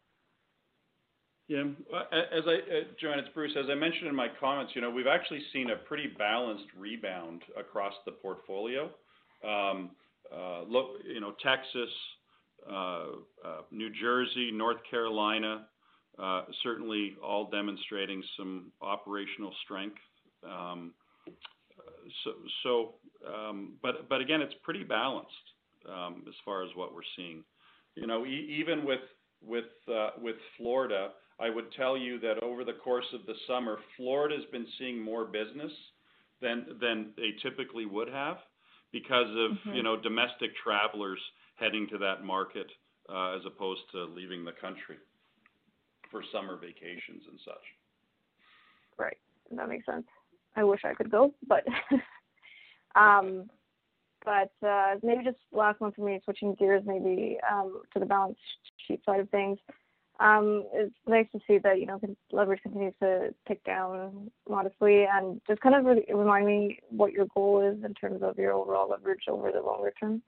Yeah. 1.49 1.65
As 2.13 2.45
I, 2.47 2.55
uh, 2.55 2.85
Joanne, 3.01 3.19
it's 3.19 3.29
Bruce. 3.35 3.51
As 3.59 3.67
I 3.69 3.75
mentioned 3.75 4.07
in 4.07 4.15
my 4.15 4.29
comments, 4.39 4.73
you 4.77 4.83
know, 4.83 4.91
we've 4.91 5.09
actually 5.09 5.41
seen 5.53 5.71
a 5.71 5.77
pretty 5.77 6.07
balanced 6.17 6.67
rebound 6.79 7.43
across 7.59 7.93
the 8.07 8.13
portfolio. 8.13 8.89
Um, 9.45 9.91
uh, 10.33 10.63
look, 10.63 10.91
you 11.05 11.21
know, 11.21 11.35
Texas, 11.43 11.91
uh, 12.71 13.07
New 13.73 13.91
Jersey, 14.01 14.53
North 14.53 14.79
Carolina, 14.89 15.67
certainly 16.63 17.17
all 17.21 17.51
demonstrating 17.51 18.23
some 18.37 18.71
operational 18.81 19.53
strength. 19.65 19.99
Um, 20.45 20.93
so, 22.23 22.31
um, 22.33 22.89
but 23.83 24.21
again, 24.21 24.41
it's 24.41 24.55
pretty 24.63 24.85
balanced 24.85 25.33
as 25.87 26.35
far 26.45 26.63
as 26.63 26.71
what 26.75 26.95
we're 26.95 27.01
seeing. 27.17 27.45
You 27.95 28.07
know, 28.07 28.25
even 28.27 28.85
with 28.85 30.37
Florida, 30.57 31.11
I 31.41 31.51
would 31.51 31.73
tell 31.73 31.97
you 31.97 32.19
that 32.21 32.43
over 32.43 32.65
the 32.65 32.73
course 32.73 33.07
of 33.13 33.25
the 33.27 33.35
summer, 33.47 33.79
Florida's 33.97 34.45
been 34.51 34.67
seeing 34.79 35.01
more 35.01 35.25
business 35.25 35.73
than 36.41 37.13
they 37.17 37.31
typically 37.43 37.87
would 37.87 38.09
have 38.09 38.39
because 38.93 39.29
of, 39.31 39.53
mm-hmm. 39.53 39.75
you 39.75 39.83
know, 39.83 40.01
domestic 40.01 40.51
travelers 40.63 41.19
heading 41.57 41.87
to 41.91 41.99
that 41.99 42.25
market, 42.25 42.67
uh, 43.13 43.37
as 43.37 43.43
opposed 43.47 43.83
to 43.93 44.05
leaving 44.05 44.45
the 44.45 44.53
country 44.61 44.97
for 46.11 46.23
summer 46.33 46.57
vacations 46.57 47.23
and 47.29 47.39
such. 47.45 47.65
Right. 48.97 49.17
That 49.51 49.69
makes 49.69 49.87
sense. 49.87 50.07
I 50.57 50.65
wish 50.65 50.81
I 50.85 50.95
could 50.95 51.11
go, 51.11 51.35
but 51.47 51.65
um, 52.95 53.51
but 54.25 54.53
uh, 54.67 54.97
maybe 55.03 55.25
just 55.25 55.39
last 55.53 55.81
one 55.81 55.93
for 55.93 56.03
me, 56.03 56.21
switching 56.25 56.55
gears 56.55 56.83
maybe 56.85 57.39
um, 57.51 57.83
to 57.93 58.01
the 58.01 58.07
balance 58.07 58.39
sheet 58.87 59.01
side 59.05 59.21
of 59.21 59.31
things. 59.31 59.59
Um, 60.21 60.65
it's 60.73 60.95
nice 61.07 61.27
to 61.33 61.39
see 61.47 61.59
that, 61.59 61.79
you 61.79 61.87
know, 61.87 62.01
leverage 62.33 62.61
continues 62.63 62.95
to 63.01 63.33
tick 63.47 63.63
down 63.65 64.31
modestly. 64.49 65.05
And 65.05 65.41
just 65.47 65.61
kind 65.61 65.77
of 65.77 65.85
re- 65.85 66.05
remind 66.13 66.47
me 66.47 66.81
what 66.91 67.13
your 67.13 67.27
goal 67.35 67.63
is 67.63 67.85
in 67.85 67.95
terms 67.95 68.23
of 68.23 68.37
your 68.37 68.53
overall 68.53 68.91
leverage 68.91 69.23
over 69.29 69.53
the 69.53 69.61
longer 69.61 69.93
term. 69.99 70.21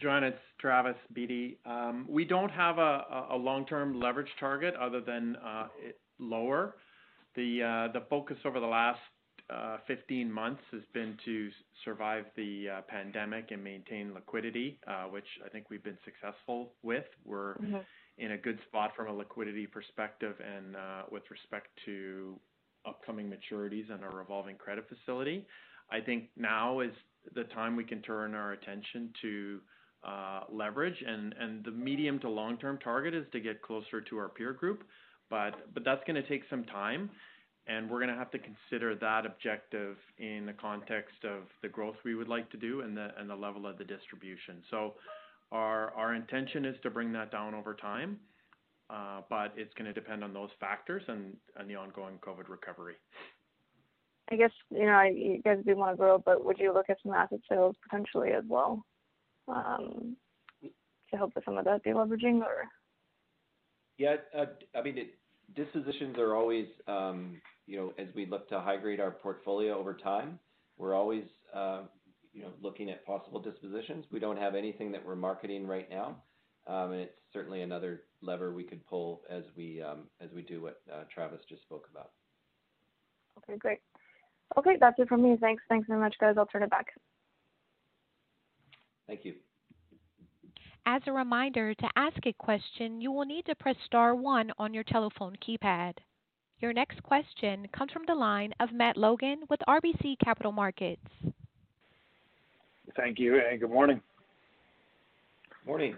Joanne, 0.00 0.24
it's 0.24 0.38
Travis 0.58 0.96
Beatty. 1.12 1.58
Um, 1.64 2.06
we 2.08 2.24
don't 2.24 2.50
have 2.50 2.78
a, 2.78 3.26
a 3.30 3.36
long-term 3.36 4.00
leverage 4.00 4.30
target 4.40 4.74
other 4.74 5.00
than 5.00 5.36
uh, 5.36 5.68
lower. 6.18 6.74
The 7.34 7.62
uh, 7.62 7.92
the 7.92 8.04
focus 8.08 8.36
over 8.44 8.60
the 8.60 8.66
last 8.66 9.00
uh, 9.50 9.78
15 9.86 10.30
months 10.30 10.62
has 10.72 10.82
been 10.94 11.16
to 11.24 11.50
survive 11.84 12.24
the 12.36 12.68
uh, 12.68 12.80
pandemic 12.88 13.50
and 13.50 13.62
maintain 13.62 14.14
liquidity, 14.14 14.78
uh, 14.86 15.04
which 15.04 15.26
I 15.44 15.48
think 15.48 15.68
we've 15.70 15.82
been 15.82 15.98
successful 16.04 16.72
with. 16.82 17.04
We're 17.24 17.54
mm-hmm. 17.54 17.78
in 18.18 18.32
a 18.32 18.38
good 18.38 18.58
spot 18.68 18.92
from 18.96 19.08
a 19.08 19.12
liquidity 19.12 19.66
perspective 19.66 20.36
and 20.40 20.76
uh, 20.76 21.02
with 21.10 21.24
respect 21.30 21.68
to 21.86 22.38
upcoming 22.86 23.30
maturities 23.30 23.92
and 23.92 24.02
our 24.04 24.16
revolving 24.16 24.56
credit 24.56 24.86
facility. 24.88 25.46
I 25.90 26.00
think 26.00 26.24
now 26.36 26.80
is 26.80 26.92
the 27.34 27.44
time 27.44 27.76
we 27.76 27.84
can 27.84 28.00
turn 28.02 28.34
our 28.34 28.52
attention 28.52 29.10
to 29.22 29.60
uh, 30.04 30.40
leverage, 30.50 30.96
and, 31.06 31.34
and 31.38 31.64
the 31.64 31.70
medium 31.70 32.18
to 32.20 32.28
long-term 32.28 32.78
target 32.82 33.14
is 33.14 33.24
to 33.32 33.40
get 33.40 33.62
closer 33.62 34.00
to 34.00 34.18
our 34.18 34.28
peer 34.28 34.52
group, 34.52 34.82
but 35.32 35.72
but 35.72 35.82
that's 35.82 36.04
going 36.06 36.22
to 36.22 36.28
take 36.28 36.42
some 36.50 36.62
time 36.64 37.10
and 37.66 37.88
we're 37.88 37.98
going 37.98 38.10
to 38.10 38.16
have 38.16 38.30
to 38.30 38.38
consider 38.38 38.94
that 38.96 39.24
objective 39.24 39.96
in 40.18 40.44
the 40.46 40.52
context 40.52 41.24
of 41.24 41.44
the 41.62 41.68
growth 41.68 41.94
we 42.04 42.14
would 42.14 42.28
like 42.28 42.50
to 42.50 42.56
do 42.56 42.82
and 42.82 42.96
the 42.96 43.08
and 43.18 43.30
the 43.30 43.34
level 43.34 43.66
of 43.66 43.78
the 43.78 43.84
distribution. 43.84 44.62
So 44.70 44.94
our 45.50 45.92
our 45.94 46.14
intention 46.14 46.64
is 46.64 46.76
to 46.82 46.90
bring 46.90 47.12
that 47.12 47.32
down 47.32 47.54
over 47.54 47.74
time, 47.74 48.18
uh, 48.90 49.22
but 49.30 49.52
it's 49.56 49.72
going 49.74 49.86
to 49.86 49.92
depend 49.92 50.22
on 50.22 50.34
those 50.34 50.50
factors 50.60 51.02
and, 51.08 51.36
and 51.56 51.68
the 51.70 51.76
ongoing 51.76 52.18
COVID 52.18 52.48
recovery. 52.48 52.96
I 54.30 54.36
guess 54.36 54.52
you 54.70 54.86
know 54.86 55.02
you 55.02 55.40
guys 55.42 55.58
do 55.64 55.76
want 55.76 55.92
to 55.92 55.96
grow, 55.96 56.18
but 56.18 56.44
would 56.44 56.58
you 56.58 56.74
look 56.74 56.90
at 56.90 56.98
some 57.02 57.14
asset 57.14 57.40
sales 57.48 57.76
potentially 57.88 58.30
as 58.32 58.44
well 58.48 58.84
um, 59.48 60.16
to 60.62 61.16
help 61.16 61.34
with 61.34 61.44
some 61.44 61.58
of 61.58 61.64
that 61.64 61.84
deleveraging, 61.84 62.40
or? 62.40 62.64
Yeah, 63.98 64.16
uh, 64.36 64.46
I 64.74 64.82
mean, 64.82 64.98
it, 64.98 65.14
dispositions 65.54 66.18
are 66.18 66.34
always 66.34 66.66
um, 66.86 67.40
you 67.66 67.76
know, 67.76 67.92
as 67.98 68.08
we 68.14 68.26
look 68.26 68.48
to 68.48 68.60
high 68.60 68.76
grade 68.76 69.00
our 69.00 69.10
portfolio 69.10 69.78
over 69.78 69.94
time, 69.94 70.38
we're 70.76 70.94
always, 70.94 71.24
uh, 71.54 71.82
you 72.32 72.42
know, 72.42 72.50
looking 72.60 72.90
at 72.90 73.04
possible 73.06 73.40
dispositions. 73.40 74.04
We 74.10 74.20
don't 74.20 74.38
have 74.38 74.54
anything 74.54 74.92
that 74.92 75.04
we're 75.04 75.16
marketing 75.16 75.66
right 75.66 75.88
now, 75.88 76.16
um, 76.66 76.92
and 76.92 77.00
it's 77.00 77.14
certainly 77.32 77.62
another 77.62 78.02
lever 78.20 78.52
we 78.52 78.64
could 78.64 78.86
pull 78.86 79.22
as 79.30 79.44
we 79.56 79.82
um, 79.82 80.08
as 80.20 80.30
we 80.34 80.42
do 80.42 80.62
what 80.62 80.80
uh, 80.92 81.04
Travis 81.14 81.40
just 81.48 81.62
spoke 81.62 81.88
about. 81.90 82.10
Okay, 83.38 83.58
great. 83.58 83.78
Okay, 84.58 84.76
that's 84.80 84.98
it 84.98 85.08
from 85.08 85.22
me. 85.22 85.36
Thanks. 85.40 85.62
Thanks 85.68 85.86
very 85.86 86.00
much, 86.00 86.14
guys. 86.20 86.34
I'll 86.36 86.46
turn 86.46 86.62
it 86.62 86.70
back. 86.70 86.86
Thank 89.06 89.24
you. 89.24 89.34
As 90.84 91.02
a 91.06 91.12
reminder, 91.12 91.74
to 91.74 91.88
ask 91.94 92.26
a 92.26 92.32
question, 92.32 93.00
you 93.00 93.12
will 93.12 93.24
need 93.24 93.46
to 93.46 93.54
press 93.54 93.76
star 93.86 94.16
one 94.16 94.50
on 94.58 94.74
your 94.74 94.82
telephone 94.82 95.36
keypad. 95.36 95.94
Your 96.58 96.72
next 96.72 97.02
question 97.04 97.68
comes 97.76 97.92
from 97.92 98.02
the 98.06 98.14
line 98.14 98.52
of 98.58 98.72
Matt 98.72 98.96
Logan 98.96 99.42
with 99.48 99.60
RBC 99.68 100.16
Capital 100.24 100.50
Markets. 100.50 101.00
Thank 102.96 103.18
you, 103.18 103.40
and 103.40 103.60
good 103.60 103.70
morning. 103.70 104.00
Morning. 105.66 105.94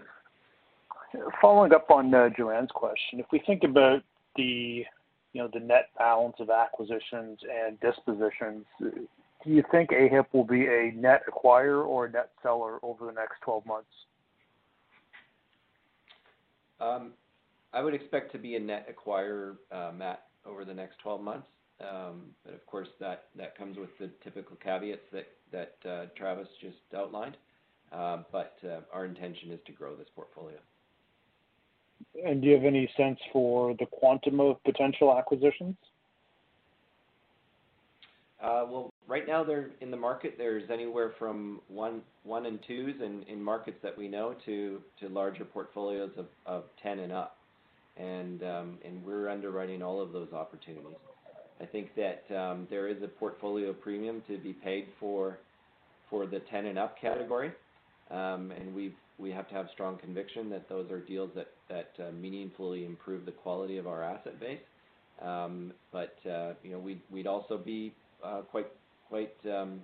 Following 1.41 1.73
up 1.73 1.89
on 1.89 2.13
uh, 2.13 2.29
Joanne's 2.37 2.71
question, 2.71 3.19
if 3.19 3.25
we 3.31 3.39
think 3.39 3.63
about 3.63 4.03
the, 4.35 4.85
you 5.33 5.41
know, 5.41 5.49
the 5.51 5.59
net 5.59 5.89
balance 5.97 6.35
of 6.39 6.49
acquisitions 6.51 7.39
and 7.51 7.79
dispositions, 7.79 8.65
do 8.79 9.07
you 9.45 9.63
think 9.71 9.89
AHIP 9.89 10.25
will 10.33 10.43
be 10.43 10.65
a 10.67 10.91
net 10.95 11.23
acquirer 11.27 11.85
or 11.85 12.05
a 12.05 12.11
net 12.11 12.29
seller 12.43 12.77
over 12.83 13.05
the 13.05 13.11
next 13.11 13.41
12 13.41 13.65
months? 13.65 13.87
Um, 16.79 17.11
I 17.73 17.81
would 17.81 17.93
expect 17.93 18.31
to 18.33 18.37
be 18.37 18.55
a 18.55 18.59
net 18.59 18.89
acquirer, 18.89 19.57
uh, 19.71 19.91
Matt 19.95 20.27
over 20.45 20.65
the 20.65 20.73
next 20.73 20.99
12 20.99 21.21
months. 21.21 21.47
Um, 21.81 22.31
but 22.45 22.53
of 22.53 22.65
course, 22.65 22.87
that, 22.99 23.25
that 23.35 23.57
comes 23.57 23.77
with 23.77 23.89
the 23.99 24.09
typical 24.23 24.55
caveats 24.63 25.01
that, 25.11 25.27
that 25.51 25.89
uh, 25.89 26.05
Travis 26.17 26.47
just 26.61 26.77
outlined. 26.95 27.37
Uh, 27.91 28.23
but 28.31 28.57
uh, 28.63 28.79
our 28.93 29.05
intention 29.05 29.51
is 29.51 29.59
to 29.65 29.71
grow 29.71 29.95
this 29.95 30.07
portfolio. 30.15 30.57
And 32.25 32.41
do 32.41 32.47
you 32.47 32.55
have 32.55 32.63
any 32.63 32.89
sense 32.97 33.19
for 33.31 33.75
the 33.77 33.85
quantum 33.85 34.39
of 34.39 34.63
potential 34.63 35.15
acquisitions? 35.17 35.75
Uh, 38.41 38.65
well, 38.69 38.93
right 39.07 39.27
now 39.27 39.43
they're 39.43 39.71
in 39.81 39.91
the 39.91 39.97
market. 39.97 40.35
There's 40.37 40.69
anywhere 40.71 41.13
from 41.19 41.61
one, 41.67 42.01
one 42.23 42.45
and 42.45 42.59
twos 42.67 42.95
in, 43.01 43.23
in 43.23 43.41
markets 43.41 43.77
that 43.83 43.97
we 43.97 44.07
know 44.07 44.35
to, 44.45 44.81
to 44.99 45.09
larger 45.09 45.45
portfolios 45.45 46.11
of, 46.17 46.25
of 46.45 46.63
10 46.81 46.99
and 46.99 47.11
up 47.11 47.37
and 47.97 48.43
um, 48.43 48.77
and 48.83 49.03
we're 49.05 49.29
underwriting 49.29 49.81
all 49.81 50.01
of 50.01 50.11
those 50.11 50.31
opportunities. 50.33 50.97
I 51.61 51.65
think 51.65 51.89
that 51.95 52.23
um, 52.35 52.67
there 52.69 52.87
is 52.87 53.01
a 53.01 53.07
portfolio 53.07 53.71
premium 53.73 54.21
to 54.27 54.37
be 54.37 54.53
paid 54.53 54.87
for 54.99 55.39
for 56.09 56.25
the 56.25 56.39
10 56.51 56.65
and 56.65 56.77
up 56.77 56.99
category. 56.99 57.51
Um, 58.11 58.51
and 58.51 58.73
we 58.75 58.93
we 59.17 59.31
have 59.31 59.47
to 59.49 59.55
have 59.55 59.67
strong 59.73 59.97
conviction 59.97 60.49
that 60.49 60.67
those 60.67 60.91
are 60.91 60.99
deals 60.99 61.31
that 61.35 61.47
that 61.69 61.91
uh, 61.99 62.11
meaningfully 62.11 62.85
improve 62.85 63.25
the 63.25 63.31
quality 63.31 63.77
of 63.77 63.87
our 63.87 64.03
asset 64.03 64.39
base. 64.39 64.59
Um, 65.21 65.71
but 65.91 66.15
uh, 66.29 66.53
you 66.63 66.71
know, 66.71 66.79
we'd 66.79 67.01
we'd 67.09 67.27
also 67.27 67.57
be 67.57 67.93
uh, 68.23 68.41
quite 68.41 68.67
quite 69.09 69.35
um, 69.45 69.81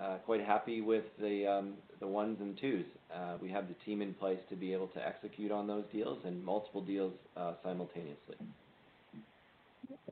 uh, 0.00 0.16
quite 0.24 0.44
happy 0.44 0.80
with 0.80 1.04
the 1.20 1.46
um, 1.46 1.74
the 2.00 2.06
ones 2.06 2.38
and 2.40 2.58
twos. 2.60 2.84
Uh, 3.14 3.36
we 3.40 3.50
have 3.50 3.68
the 3.68 3.74
team 3.84 4.02
in 4.02 4.12
place 4.14 4.38
to 4.48 4.56
be 4.56 4.72
able 4.72 4.88
to 4.88 5.06
execute 5.06 5.50
on 5.50 5.66
those 5.66 5.84
deals 5.92 6.18
and 6.24 6.44
multiple 6.44 6.82
deals 6.82 7.12
uh, 7.36 7.52
simultaneously. 7.62 8.36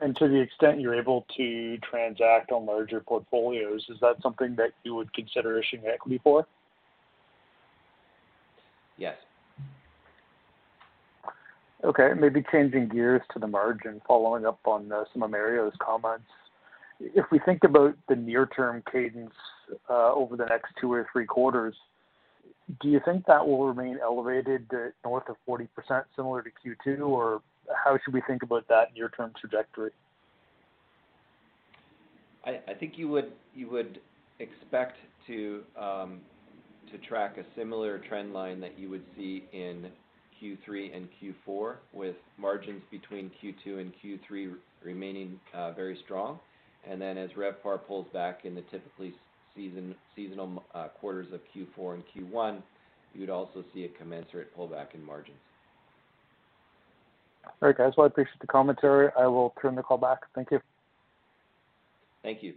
And 0.01 0.17
to 0.17 0.29
the 0.29 0.41
extent 0.41 0.81
you're 0.81 0.99
able 0.99 1.27
to 1.37 1.79
transact 1.79 2.51
on 2.51 2.67
larger 2.67 3.01
portfolios, 3.01 3.85
is 3.89 3.99
that 4.01 4.17
something 4.23 4.55
that 4.57 4.71
you 4.85 4.95
would 4.95 5.13
consider 5.13 5.59
issuing 5.59 5.83
equity 5.87 6.21
for? 6.23 6.47
Yes. 8.97 9.17
Okay, 11.85 12.11
maybe 12.19 12.45
changing 12.53 12.89
gears 12.89 13.23
to 13.33 13.41
the 13.41 13.47
margin, 13.47 14.01
following 14.07 14.47
up 14.47 14.61
on 14.65 14.91
uh, 14.93 15.05
some 15.13 15.23
of 15.23 15.31
Mario's 15.31 15.73
comments. 15.81 16.31
If 17.15 17.27
we 17.31 17.41
think 17.41 17.65
about 17.65 17.97
the 18.09 18.17
near-term 18.17 18.83
cadence 18.91 19.35
uh, 19.91 20.13
over 20.13 20.37
the 20.37 20.47
next 20.47 20.73
two 20.81 20.93
or 20.93 21.07
three 21.13 21.27
quarters, 21.27 21.75
do 22.81 22.89
you 22.89 23.01
think 23.05 23.27
that 23.27 23.47
will 23.47 23.67
remain 23.67 23.99
elevated 24.03 24.71
north 25.05 25.29
of 25.29 25.37
40%, 25.49 25.69
similar 26.17 26.43
to 26.43 26.51
Q2, 26.51 27.07
or 27.07 27.43
how 27.85 27.99
should 28.05 28.15
we 28.15 28.23
think 28.27 28.43
about 28.43 28.69
that 28.69 28.95
near-term 28.95 29.33
trajectory? 29.41 29.91
I, 32.45 32.75
think 32.79 32.95
you 32.97 33.09
would 33.09 33.33
you 33.55 33.71
would 33.71 34.01
expect 34.41 34.97
to 35.29 35.63
um, 35.79 36.21
to 36.91 36.99
track 36.99 37.39
a 37.39 37.45
similar 37.57 37.99
trend 37.99 38.33
line 38.33 38.61
that 38.61 38.77
you 38.79 38.91
would 38.91 39.05
see 39.17 39.45
in 39.53 39.87
Q3 40.43 40.97
and 40.97 41.09
Q4, 41.23 41.77
with 41.93 42.17
margins 42.39 42.83
between 42.91 43.31
Q2 43.43 43.81
and 43.81 43.93
Q3 44.03 44.55
remaining 44.85 45.39
uh, 45.55 45.71
very 45.73 45.99
strong. 46.05 46.41
And 46.89 47.01
then 47.01 47.17
As 47.19 47.31
RevPAR 47.31 47.87
pulls 47.87 48.07
back 48.13 48.45
in 48.45 48.55
the 48.55 48.63
typically 48.63 49.15
seasonal 49.55 50.63
uh, 50.75 50.89
quarters 50.89 51.29
of 51.33 51.41
Q4 51.55 51.95
and 51.95 52.03
Q1, 52.15 52.63
you 53.15 53.21
would 53.21 53.31
also 53.31 53.65
see 53.75 53.85
a 53.85 53.89
commensurate 53.89 54.57
pullback 54.57 54.95
in 54.95 55.05
margins. 55.05 55.37
All 57.45 57.69
right, 57.69 57.77
guys. 57.77 57.93
Well, 57.97 58.05
I 58.05 58.09
appreciate 58.09 58.41
the 58.41 58.47
commentary. 58.47 59.11
I 59.19 59.27
will 59.27 59.55
turn 59.61 59.75
the 59.75 59.83
call 59.83 59.99
back. 59.99 60.21
Thank 60.35 60.51
you. 60.51 60.61
Thank 62.23 62.43
you. 62.43 62.55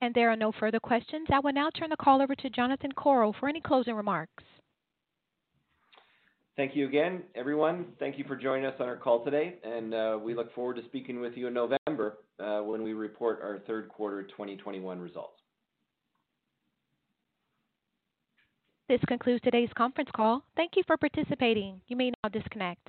And 0.00 0.14
There 0.14 0.30
are 0.30 0.36
no 0.36 0.52
further 0.52 0.78
questions. 0.78 1.26
I 1.32 1.40
will 1.40 1.52
now 1.52 1.70
turn 1.70 1.90
the 1.90 1.96
call 1.96 2.22
over 2.22 2.34
to 2.36 2.50
Jonathan 2.50 2.92
Korol 2.96 3.34
for 3.38 3.48
any 3.48 3.60
closing 3.60 3.94
remarks. 3.94 4.44
Thank 6.58 6.74
you 6.74 6.88
again, 6.88 7.22
everyone. 7.36 7.86
Thank 8.00 8.18
you 8.18 8.24
for 8.24 8.34
joining 8.34 8.66
us 8.66 8.74
on 8.80 8.88
our 8.88 8.96
call 8.96 9.24
today, 9.24 9.54
and 9.62 9.94
uh, 9.94 10.18
we 10.20 10.34
look 10.34 10.52
forward 10.56 10.74
to 10.74 10.84
speaking 10.86 11.20
with 11.20 11.34
you 11.36 11.46
in 11.46 11.54
November 11.54 12.18
uh, 12.40 12.58
when 12.62 12.82
we 12.82 12.94
report 12.94 13.38
our 13.44 13.60
third 13.68 13.88
quarter 13.88 14.24
2021 14.24 14.98
results. 14.98 15.38
This 18.88 18.98
concludes 19.06 19.40
today's 19.44 19.68
conference 19.78 20.10
call. 20.16 20.42
Thank 20.56 20.72
you 20.74 20.82
for 20.84 20.96
participating. 20.96 21.80
You 21.86 21.94
may 21.94 22.10
now 22.24 22.28
disconnect. 22.28 22.88